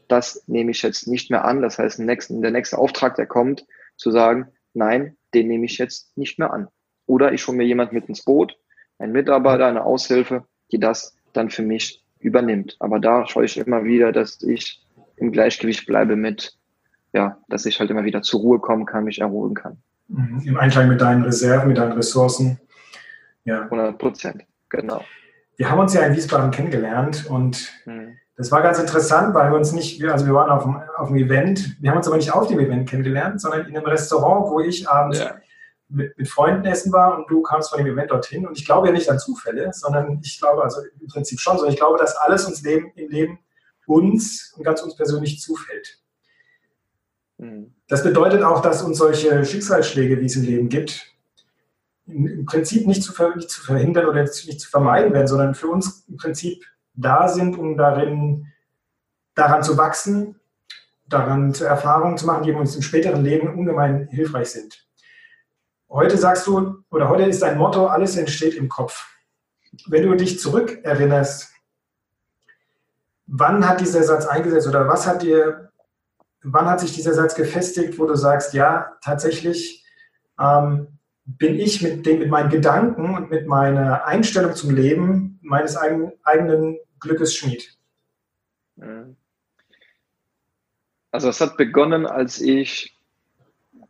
das 0.09 0.43
nehme 0.47 0.71
ich 0.71 0.81
jetzt 0.81 1.07
nicht 1.07 1.31
mehr 1.31 1.45
an. 1.45 1.61
Das 1.61 1.79
heißt, 1.79 1.99
nächsten, 1.99 2.41
der 2.41 2.51
nächste 2.51 2.77
Auftrag, 2.77 3.15
der 3.15 3.27
kommt, 3.27 3.65
zu 3.95 4.11
sagen, 4.11 4.47
nein, 4.73 5.15
den 5.33 5.47
nehme 5.47 5.65
ich 5.65 5.77
jetzt 5.77 6.17
nicht 6.17 6.37
mehr 6.37 6.51
an. 6.51 6.67
Oder 7.05 7.31
ich 7.31 7.47
hole 7.47 7.55
mir 7.55 7.63
jemand 7.63 7.93
mit 7.93 8.09
ins 8.09 8.25
Boot, 8.25 8.57
ein 8.99 9.13
Mitarbeiter, 9.13 9.67
eine 9.67 9.85
Aushilfe, 9.85 10.45
die 10.71 10.79
das 10.79 11.15
dann 11.33 11.49
für 11.49 11.63
mich 11.63 12.03
übernimmt. 12.19 12.75
Aber 12.79 12.99
da 12.99 13.27
schaue 13.27 13.45
ich 13.45 13.57
immer 13.57 13.83
wieder, 13.83 14.11
dass 14.11 14.41
ich 14.41 14.83
im 15.17 15.31
Gleichgewicht 15.31 15.85
bleibe 15.85 16.15
mit, 16.15 16.57
ja, 17.13 17.37
dass 17.47 17.65
ich 17.65 17.79
halt 17.79 17.89
immer 17.89 18.03
wieder 18.03 18.21
zur 18.21 18.41
Ruhe 18.41 18.59
kommen 18.59 18.85
kann, 18.85 19.05
mich 19.05 19.21
erholen 19.21 19.53
kann. 19.53 19.77
Mhm. 20.07 20.41
Im 20.45 20.57
Einklang 20.57 20.87
mit 20.87 21.01
deinen 21.01 21.23
Reserven, 21.23 21.69
mit 21.69 21.77
deinen 21.77 21.93
Ressourcen. 21.93 22.59
Ja. 23.43 23.63
100 23.63 23.97
Prozent, 23.97 24.43
genau. 24.69 25.03
Wir 25.57 25.69
haben 25.69 25.79
uns 25.79 25.93
ja 25.93 26.01
in 26.01 26.15
Wiesbaden 26.15 26.51
kennengelernt 26.51 27.25
und 27.29 27.71
mhm. 27.85 28.17
das 28.35 28.51
war 28.51 28.61
ganz 28.61 28.79
interessant, 28.79 29.33
weil 29.33 29.51
wir 29.51 29.57
uns 29.57 29.71
nicht, 29.71 30.03
also 30.03 30.25
wir 30.25 30.33
waren 30.33 30.49
auf 30.49 30.65
einem, 30.65 30.81
auf 30.97 31.09
einem 31.09 31.17
Event, 31.17 31.77
wir 31.79 31.91
haben 31.91 31.97
uns 31.97 32.07
aber 32.07 32.17
nicht 32.17 32.33
auf 32.33 32.47
dem 32.47 32.59
Event 32.59 32.89
kennengelernt, 32.89 33.39
sondern 33.39 33.67
in 33.67 33.77
einem 33.77 33.85
Restaurant, 33.85 34.49
wo 34.49 34.59
ich 34.59 34.89
abends 34.89 35.19
ja. 35.19 35.35
Mit, 35.89 36.17
mit 36.17 36.27
Freunden 36.27 36.65
essen 36.65 36.91
war 36.91 37.17
und 37.17 37.29
du 37.29 37.41
kamst 37.41 37.69
von 37.69 37.77
dem 37.77 37.87
Event 37.87 38.11
dorthin. 38.11 38.47
Und 38.47 38.57
ich 38.57 38.65
glaube 38.65 38.87
ja 38.87 38.93
nicht 38.93 39.09
an 39.09 39.19
Zufälle, 39.19 39.71
sondern 39.73 40.19
ich 40.23 40.39
glaube, 40.39 40.63
also 40.63 40.81
im 40.99 41.07
Prinzip 41.07 41.39
schon, 41.39 41.57
sondern 41.57 41.73
ich 41.73 41.79
glaube, 41.79 41.97
dass 41.97 42.15
alles 42.15 42.45
uns 42.45 42.61
Leben, 42.61 42.91
im 42.95 43.09
Leben 43.09 43.39
uns 43.85 44.53
und 44.57 44.63
ganz 44.63 44.81
uns 44.81 44.95
persönlich 44.95 45.39
zufällt. 45.39 45.99
Mhm. 47.37 47.73
Das 47.87 48.03
bedeutet 48.03 48.41
auch, 48.43 48.61
dass 48.61 48.81
uns 48.81 48.97
solche 48.97 49.45
Schicksalsschläge, 49.45 50.19
wie 50.19 50.25
es 50.25 50.35
im 50.35 50.43
Leben 50.43 50.69
gibt, 50.69 51.15
im 52.07 52.45
Prinzip 52.45 52.85
nicht 52.87 53.03
zu, 53.03 53.13
nicht 53.35 53.49
zu 53.49 53.61
verhindern 53.61 54.05
oder 54.05 54.23
nicht 54.23 54.59
zu 54.59 54.69
vermeiden 54.69 55.13
werden, 55.13 55.27
sondern 55.27 55.55
für 55.55 55.67
uns 55.67 56.05
im 56.07 56.17
Prinzip 56.17 56.63
da 56.93 57.27
sind, 57.27 57.57
um 57.57 57.77
darin, 57.77 58.47
daran 59.33 59.63
zu 59.63 59.77
wachsen, 59.77 60.39
daran 61.07 61.53
zu 61.53 61.65
Erfahrungen 61.65 62.17
zu 62.17 62.25
machen, 62.25 62.43
die 62.43 62.51
uns 62.51 62.75
im 62.75 62.81
späteren 62.81 63.23
Leben 63.23 63.53
ungemein 63.53 64.07
hilfreich 64.07 64.49
sind. 64.49 64.84
Heute 65.95 66.17
sagst 66.17 66.45
du, 66.45 66.83
oder 66.89 67.07
heute 67.07 67.23
ist 67.23 67.41
dein 67.41 67.57
Motto, 67.57 67.87
alles 67.87 68.17
entsteht 68.17 68.55
im 68.55 68.67
Kopf. 68.67 69.15
Wenn 69.87 70.03
du 70.03 70.13
dich 70.17 70.41
zurückerinnerst, 70.41 71.53
wann 73.27 73.65
hat 73.65 73.79
dieser 73.79 74.03
Satz 74.03 74.25
eingesetzt 74.25 74.67
oder 74.67 74.89
was 74.89 75.07
hat 75.07 75.21
dir, 75.21 75.71
wann 76.43 76.65
hat 76.65 76.81
sich 76.81 76.91
dieser 76.91 77.13
Satz 77.13 77.33
gefestigt, 77.33 77.97
wo 77.97 78.05
du 78.07 78.15
sagst, 78.15 78.53
ja, 78.53 78.97
tatsächlich, 79.01 79.85
ähm, 80.37 80.99
bin 81.23 81.57
ich 81.57 81.81
mit, 81.81 82.05
dem, 82.05 82.19
mit 82.19 82.29
meinen 82.29 82.49
Gedanken 82.49 83.15
und 83.15 83.31
mit 83.31 83.47
meiner 83.47 84.03
Einstellung 84.03 84.53
zum 84.53 84.75
Leben 84.75 85.39
meines 85.41 85.77
eigenen, 85.77 86.11
eigenen 86.23 86.77
Glückes 86.99 87.33
Schmied. 87.33 87.73
Mhm. 88.75 89.15
Also 91.11 91.29
es 91.29 91.39
hat 91.39 91.55
begonnen, 91.55 92.05
als 92.05 92.41
ich 92.41 92.99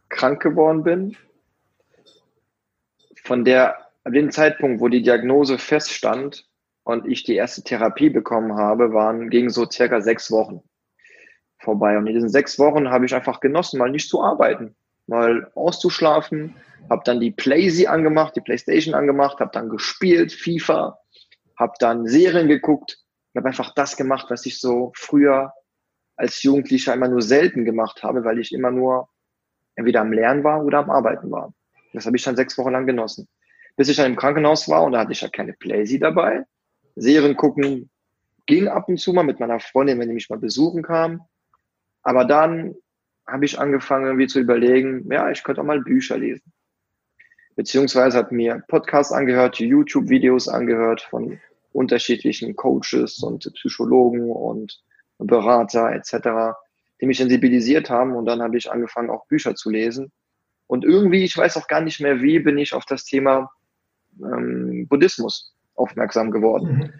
krank 0.09 0.43
geworden 0.43 0.83
bin. 0.83 1.17
Von 3.25 3.43
der, 3.43 3.75
an 4.03 4.13
dem 4.13 4.29
Zeitpunkt, 4.29 4.79
wo 4.79 4.87
die 4.87 5.01
Diagnose 5.01 5.57
feststand 5.57 6.47
und 6.83 7.07
ich 7.07 7.23
die 7.23 7.35
erste 7.35 7.63
Therapie 7.63 8.11
bekommen 8.11 8.55
habe, 8.55 8.93
waren 8.93 9.31
gegen 9.31 9.49
so 9.49 9.67
circa 9.69 9.99
sechs 9.99 10.29
Wochen 10.29 10.61
vorbei. 11.57 11.97
Und 11.97 12.05
in 12.05 12.13
diesen 12.13 12.29
sechs 12.29 12.59
Wochen 12.59 12.89
habe 12.91 13.05
ich 13.05 13.15
einfach 13.15 13.39
genossen, 13.39 13.79
mal 13.79 13.89
nicht 13.89 14.09
zu 14.09 14.21
arbeiten, 14.21 14.75
mal 15.07 15.51
auszuschlafen, 15.55 16.55
habe 16.87 17.01
dann 17.03 17.19
die 17.19 17.31
Playsee 17.31 17.87
angemacht, 17.87 18.35
die 18.35 18.41
Playstation 18.41 18.93
angemacht, 18.93 19.39
habe 19.39 19.51
dann 19.51 19.69
gespielt, 19.69 20.31
FIFA, 20.31 20.99
habe 21.57 21.73
dann 21.79 22.05
Serien 22.05 22.47
geguckt 22.47 22.99
und 23.33 23.39
habe 23.39 23.47
einfach 23.47 23.73
das 23.73 23.97
gemacht, 23.97 24.27
was 24.29 24.45
ich 24.45 24.59
so 24.59 24.91
früher 24.95 25.51
als 26.15 26.43
Jugendlicher 26.43 26.93
immer 26.93 27.07
nur 27.07 27.23
selten 27.23 27.65
gemacht 27.65 28.03
habe, 28.03 28.23
weil 28.23 28.37
ich 28.37 28.53
immer 28.53 28.69
nur 28.69 29.09
entweder 29.73 30.01
am 30.01 30.13
Lernen 30.13 30.43
war 30.43 30.63
oder 30.63 30.77
am 30.77 30.91
Arbeiten 30.91 31.31
war. 31.31 31.53
Das 31.95 32.05
habe 32.05 32.17
ich 32.17 32.23
dann 32.23 32.35
sechs 32.35 32.57
Wochen 32.57 32.71
lang 32.71 32.85
genossen. 32.85 33.27
Bis 33.75 33.89
ich 33.89 33.97
dann 33.97 34.11
im 34.11 34.15
Krankenhaus 34.15 34.69
war 34.69 34.83
und 34.83 34.93
da 34.93 34.99
hatte 34.99 35.11
ich 35.11 35.21
ja 35.21 35.29
keine 35.29 35.53
Playsee 35.53 35.99
dabei. 35.99 36.43
Serien 36.95 37.35
gucken 37.35 37.89
ging 38.45 38.67
ab 38.67 38.87
und 38.87 38.99
zu 38.99 39.11
mal 39.11 39.23
mit 39.23 39.39
meiner 39.39 39.59
Freundin, 39.59 39.99
wenn 39.99 40.07
die 40.07 40.13
mich 40.13 40.29
mal 40.29 40.37
besuchen 40.37 40.83
kam. 40.83 41.21
Aber 42.03 42.25
dann 42.25 42.75
habe 43.25 43.45
ich 43.45 43.59
angefangen, 43.59 44.05
irgendwie 44.05 44.27
zu 44.27 44.39
überlegen, 44.39 45.11
ja, 45.11 45.31
ich 45.31 45.43
könnte 45.43 45.61
auch 45.61 45.65
mal 45.65 45.81
Bücher 45.81 46.17
lesen 46.17 46.53
beziehungsweise 47.55 48.17
hat 48.17 48.31
mir 48.31 48.63
Podcasts 48.67 49.11
angehört, 49.11 49.59
YouTube-Videos 49.59 50.47
angehört 50.47 51.01
von 51.01 51.39
unterschiedlichen 51.71 52.55
Coaches 52.55 53.19
und 53.23 53.51
Psychologen 53.55 54.29
und 54.29 54.81
Berater 55.17 55.91
etc., 55.93 56.57
die 57.01 57.07
mich 57.07 57.17
sensibilisiert 57.17 57.89
haben 57.89 58.15
und 58.15 58.25
dann 58.25 58.41
habe 58.41 58.57
ich 58.57 58.71
angefangen, 58.71 59.09
auch 59.09 59.25
Bücher 59.27 59.55
zu 59.55 59.69
lesen. 59.69 60.11
Und 60.67 60.83
irgendwie, 60.83 61.23
ich 61.23 61.37
weiß 61.37 61.57
auch 61.57 61.67
gar 61.67 61.81
nicht 61.81 61.99
mehr 61.99 62.21
wie, 62.21 62.39
bin 62.39 62.57
ich 62.57 62.73
auf 62.73 62.85
das 62.85 63.05
Thema 63.05 63.51
ähm, 64.19 64.87
Buddhismus 64.87 65.53
aufmerksam 65.75 66.31
geworden 66.31 66.77
mhm. 66.77 66.93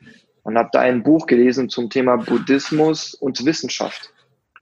und 0.43 0.58
habe 0.58 0.69
da 0.71 0.82
ein 0.82 1.04
Buch 1.04 1.25
gelesen 1.25 1.69
zum 1.69 1.89
Thema 1.89 2.17
Buddhismus 2.17 3.13
und 3.13 3.43
Wissenschaft. 3.45 4.13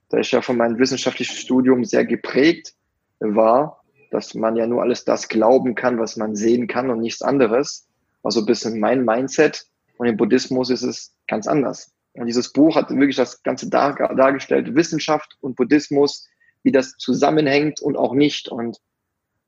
Da 0.08 0.18
ich 0.18 0.30
ja 0.32 0.42
von 0.42 0.56
meinem 0.56 0.78
wissenschaftlichen 0.78 1.36
Studium 1.36 1.84
sehr 1.84 2.04
geprägt 2.04 2.74
war, 3.18 3.84
dass 4.10 4.34
man 4.34 4.56
ja 4.56 4.66
nur 4.66 4.82
alles 4.82 5.04
das 5.04 5.28
glauben 5.28 5.74
kann, 5.74 5.98
was 5.98 6.16
man 6.16 6.36
sehen 6.36 6.68
kann 6.68 6.90
und 6.90 7.00
nichts 7.00 7.22
anderes. 7.22 7.88
Also 8.22 8.40
ein 8.40 8.46
bisschen 8.46 8.78
mein 8.78 9.04
Mindset. 9.04 9.66
Und 9.98 10.06
im 10.06 10.16
Buddhismus 10.16 10.70
ist 10.70 10.82
es 10.82 11.14
ganz 11.26 11.46
anders. 11.46 11.92
Und 12.12 12.26
dieses 12.26 12.52
Buch 12.52 12.76
hat 12.76 12.90
wirklich 12.90 13.16
das 13.16 13.42
Ganze 13.42 13.68
dar 13.68 13.94
dargestellt, 14.14 14.74
Wissenschaft 14.74 15.36
und 15.40 15.56
Buddhismus, 15.56 16.28
wie 16.62 16.70
das 16.70 16.96
zusammenhängt 16.96 17.80
und 17.80 17.96
auch 17.96 18.14
nicht. 18.14 18.48
Und 18.48 18.78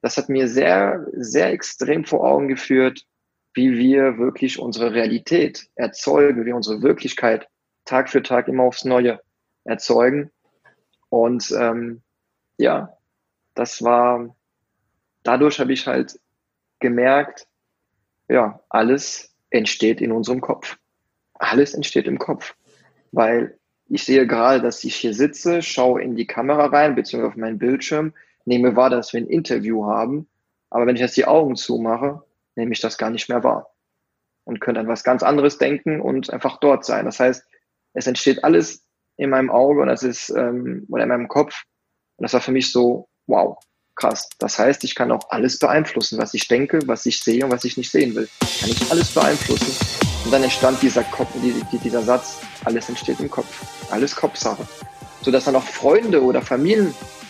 das 0.07 0.17
hat 0.17 0.29
mir 0.29 0.47
sehr, 0.47 1.05
sehr 1.15 1.51
extrem 1.51 2.05
vor 2.05 2.25
Augen 2.25 2.47
geführt, 2.47 3.05
wie 3.55 3.77
wir 3.77 4.19
wirklich 4.19 4.61
unsere 4.61 4.93
Realität 4.95 5.67
erzeugen, 5.75 6.47
wie 6.47 6.53
unsere 6.53 6.81
Wirklichkeit 6.81 7.49
Tag 7.85 8.09
für 8.09 8.23
Tag 8.23 8.47
immer 8.47 8.63
aufs 8.63 8.85
Neue 8.85 9.21
erzeugen. 9.65 10.31
Und 11.09 11.53
ähm, 11.59 12.03
ja, 12.57 12.97
das 13.55 13.83
war 13.83 14.37
dadurch 15.25 15.59
habe 15.59 15.73
ich 15.73 15.89
halt 15.89 16.21
gemerkt, 16.79 17.49
ja, 18.29 18.61
alles 18.69 19.35
entsteht 19.51 20.01
in 20.01 20.13
unserem 20.13 20.41
Kopf. 20.41 20.79
Alles 21.35 21.75
entsteht 21.75 22.07
im 22.07 22.21
Kopf. 22.21 22.55
Weil 23.11 23.59
ich 23.89 24.05
sehe 24.05 24.29
gerade, 24.29 24.63
dass 24.63 24.85
ich 24.85 24.95
hier 24.95 25.15
sitze, 25.15 25.63
schaue 25.63 26.01
in 26.01 26.15
die 26.15 26.29
Kamera 26.29 26.67
rein, 26.67 26.95
beziehungsweise 26.95 27.33
auf 27.33 27.37
meinen 27.37 27.59
Bildschirm, 27.59 28.15
nehme 28.47 28.77
wahr, 28.77 28.91
dass 28.91 29.13
wir 29.13 29.21
ein 29.21 29.29
Interview 29.29 29.85
haben. 29.85 30.29
Aber 30.71 30.87
wenn 30.87 30.97
ich 30.97 31.03
jetzt 31.03 31.17
die 31.17 31.27
Augen 31.27 31.57
zumache, 31.57 32.23
nehme 32.55 32.73
ich 32.73 32.81
das 32.81 32.97
gar 32.97 33.11
nicht 33.11 33.29
mehr 33.29 33.45
wahr. 33.45 33.75
Und 34.45 34.61
könnte 34.61 34.81
an 34.81 34.89
was 34.89 35.05
ganz 35.05 35.23
anderes 35.23 35.59
denken 35.59 36.01
und 36.01 36.31
einfach 36.31 36.59
dort 36.59 36.85
sein. 36.85 37.05
Das 37.05 37.21
heißt, 37.21 37.45
es 37.95 38.07
entsteht 38.07 38.45
alles 38.45 38.85
in 39.17 39.31
meinem 39.31 39.51
Auge 39.51 39.81
und 39.81 39.89
das 39.89 40.03
ist, 40.03 40.31
ähm, 40.31 40.87
oder 40.89 41.03
in 41.03 41.09
meinem 41.09 41.29
Kopf. 41.29 41.65
Und 42.17 42.23
das 42.23 42.33
war 42.33 42.41
für 42.41 42.53
mich 42.53 42.71
so, 42.71 43.09
wow, 43.27 43.59
krass. 43.97 44.29
Das 44.39 44.59
heißt, 44.59 44.85
ich 44.85 44.95
kann 44.95 45.11
auch 45.11 45.31
alles 45.31 45.59
beeinflussen, 45.59 46.19
was 46.19 46.35
ich 46.35 46.47
denke, 46.47 46.81
was 46.87 47.07
ich 47.07 47.21
sehe 47.21 47.45
und 47.45 47.51
was 47.51 47.65
ich 47.65 47.77
nicht 47.77 47.91
sehen 47.91 48.15
will. 48.15 48.29
Kann 48.61 48.71
ich 48.71 48.91
alles 48.91 49.13
beeinflussen. 49.13 49.75
Und 50.25 50.33
dann 50.33 50.43
entstand 50.43 50.83
dieser, 50.83 51.03
Kopf, 51.05 51.31
dieser 51.83 52.03
Satz, 52.03 52.41
alles 52.65 52.89
entsteht 52.89 53.21
im 53.21 53.31
Kopf, 53.31 53.91
alles 53.91 54.15
Kopfsache. 54.15 54.67
Sodass 55.23 55.45
dann 55.45 55.57
auch 55.57 55.63
Freunde 55.63 56.23
oder 56.23 56.43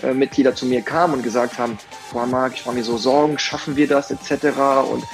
Familienmitglieder 0.00 0.54
zu 0.54 0.66
mir 0.66 0.82
kamen 0.82 1.14
und 1.14 1.22
gesagt 1.22 1.58
haben, 1.58 1.78
boah 2.12 2.26
Marc, 2.26 2.54
ich 2.54 2.66
mache 2.66 2.76
mir 2.76 2.84
so 2.84 2.96
Sorgen, 2.96 3.38
schaffen 3.38 3.76
wir 3.76 3.88
das 3.88 4.10
etc. 4.10 4.58
Und 4.90 5.04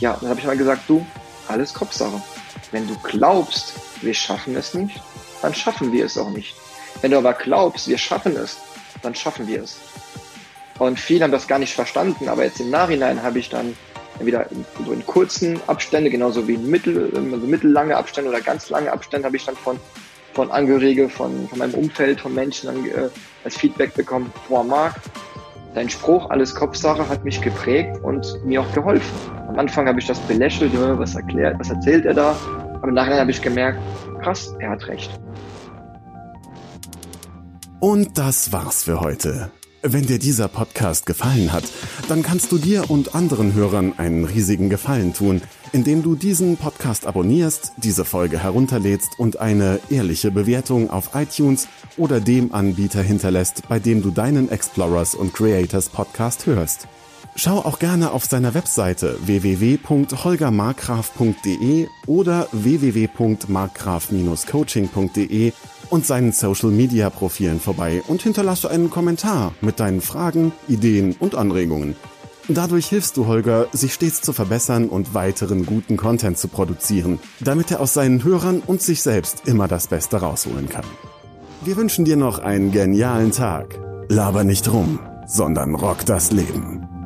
ja, 0.00 0.16
dann 0.20 0.30
habe 0.30 0.40
ich 0.40 0.46
mal 0.46 0.56
gesagt, 0.56 0.82
du, 0.88 1.04
alles 1.48 1.74
Kopfsache. 1.74 2.22
Wenn 2.70 2.86
du 2.86 2.94
glaubst, 3.02 3.74
wir 4.02 4.14
schaffen 4.14 4.56
es 4.56 4.74
nicht, 4.74 5.00
dann 5.42 5.54
schaffen 5.54 5.92
wir 5.92 6.04
es 6.04 6.16
auch 6.16 6.30
nicht. 6.30 6.54
Wenn 7.00 7.10
du 7.10 7.18
aber 7.18 7.34
glaubst, 7.34 7.88
wir 7.88 7.98
schaffen 7.98 8.36
es, 8.36 8.58
dann 9.02 9.14
schaffen 9.14 9.46
wir 9.46 9.62
es. 9.62 9.76
Und 10.78 10.98
viele 10.98 11.24
haben 11.24 11.32
das 11.32 11.46
gar 11.46 11.58
nicht 11.58 11.74
verstanden, 11.74 12.28
aber 12.28 12.44
jetzt 12.44 12.60
im 12.60 12.70
Nachhinein 12.70 13.22
habe 13.22 13.38
ich 13.38 13.50
dann 13.50 13.76
entweder 14.18 14.46
so 14.84 14.92
in 14.92 15.04
kurzen 15.04 15.60
Abstände, 15.66 16.10
genauso 16.10 16.46
wie 16.46 16.54
in 16.54 16.70
mittel, 16.70 17.10
also 17.14 17.46
mittellange 17.46 17.96
Abstände 17.96 18.30
oder 18.30 18.40
ganz 18.40 18.70
lange 18.70 18.92
Abstände 18.92 19.26
habe 19.26 19.36
ich 19.36 19.44
dann 19.44 19.56
von, 19.56 19.78
von 20.34 20.50
Angehörige, 20.50 21.08
von, 21.08 21.48
von 21.48 21.58
meinem 21.58 21.74
Umfeld, 21.74 22.20
von 22.20 22.34
Menschen 22.34 22.86
äh, 22.86 23.08
als 23.44 23.56
Feedback 23.56 23.94
bekommen, 23.94 24.32
boah 24.48 24.64
Marc, 24.64 24.96
dein 25.74 25.88
Spruch, 25.88 26.30
alles 26.30 26.54
Kopfsache, 26.54 27.08
hat 27.08 27.24
mich 27.24 27.40
geprägt 27.40 27.98
und 28.02 28.26
mir 28.44 28.60
auch 28.60 28.72
geholfen. 28.72 29.10
Am 29.48 29.58
Anfang 29.58 29.86
habe 29.86 29.98
ich 29.98 30.06
das 30.06 30.18
belächelt, 30.20 30.72
was 30.74 31.14
erklärt, 31.14 31.58
was 31.58 31.70
erzählt 31.70 32.04
er 32.04 32.14
da, 32.14 32.36
aber 32.82 32.92
nachher 32.92 33.20
habe 33.20 33.30
ich 33.30 33.42
gemerkt, 33.42 33.78
krass, 34.22 34.54
er 34.58 34.70
hat 34.70 34.86
recht. 34.88 35.10
Und 37.80 38.18
das 38.18 38.52
war's 38.52 38.84
für 38.84 39.00
heute. 39.00 39.50
Wenn 39.82 40.06
dir 40.06 40.18
dieser 40.18 40.48
Podcast 40.48 41.06
gefallen 41.06 41.52
hat, 41.52 41.64
dann 42.08 42.22
kannst 42.22 42.52
du 42.52 42.58
dir 42.58 42.90
und 42.90 43.14
anderen 43.14 43.54
Hörern 43.54 43.94
einen 43.96 44.26
riesigen 44.26 44.68
Gefallen 44.68 45.14
tun, 45.14 45.40
indem 45.72 46.02
du 46.02 46.14
diesen 46.14 46.56
Podcast 46.56 47.06
abonnierst, 47.06 47.72
diese 47.76 48.04
Folge 48.04 48.42
herunterlädst 48.42 49.18
und 49.18 49.38
eine 49.40 49.80
ehrliche 49.90 50.30
Bewertung 50.30 50.90
auf 50.90 51.10
iTunes 51.14 51.68
oder 51.96 52.20
dem 52.20 52.54
Anbieter 52.54 53.02
hinterlässt, 53.02 53.68
bei 53.68 53.78
dem 53.78 54.02
du 54.02 54.10
deinen 54.10 54.50
Explorers 54.50 55.14
und 55.14 55.32
Creators 55.34 55.88
Podcast 55.88 56.44
hörst. 56.46 56.88
Schau 57.36 57.58
auch 57.58 57.78
gerne 57.78 58.10
auf 58.12 58.24
seiner 58.24 58.54
Webseite 58.54 59.16
www.holgermarkgraf.de 59.24 61.86
oder 62.06 62.48
www.markgraf-coaching.de 62.52 65.52
und 65.90 66.06
seinen 66.06 66.32
Social 66.32 66.70
Media 66.70 67.10
Profilen 67.10 67.60
vorbei 67.60 68.02
und 68.08 68.22
hinterlasse 68.22 68.70
einen 68.70 68.88
Kommentar 68.90 69.52
mit 69.60 69.80
deinen 69.80 70.00
Fragen, 70.00 70.52
Ideen 70.68 71.14
und 71.18 71.34
Anregungen. 71.34 71.96
Dadurch 72.52 72.86
hilfst 72.86 73.16
du 73.16 73.26
Holger, 73.26 73.68
sich 73.72 73.94
stets 73.94 74.22
zu 74.22 74.32
verbessern 74.32 74.88
und 74.88 75.14
weiteren 75.14 75.64
guten 75.66 75.96
Content 75.96 76.36
zu 76.36 76.48
produzieren, 76.48 77.20
damit 77.38 77.70
er 77.70 77.80
aus 77.80 77.94
seinen 77.94 78.24
Hörern 78.24 78.60
und 78.66 78.82
sich 78.82 79.02
selbst 79.02 79.46
immer 79.46 79.68
das 79.68 79.86
Beste 79.86 80.16
rausholen 80.16 80.68
kann. 80.68 80.84
Wir 81.62 81.76
wünschen 81.76 82.04
dir 82.04 82.16
noch 82.16 82.40
einen 82.40 82.72
genialen 82.72 83.30
Tag. 83.30 83.78
Laber 84.08 84.42
nicht 84.42 84.72
rum, 84.72 84.98
sondern 85.26 85.76
rock 85.76 86.04
das 86.06 86.32
Leben. 86.32 86.99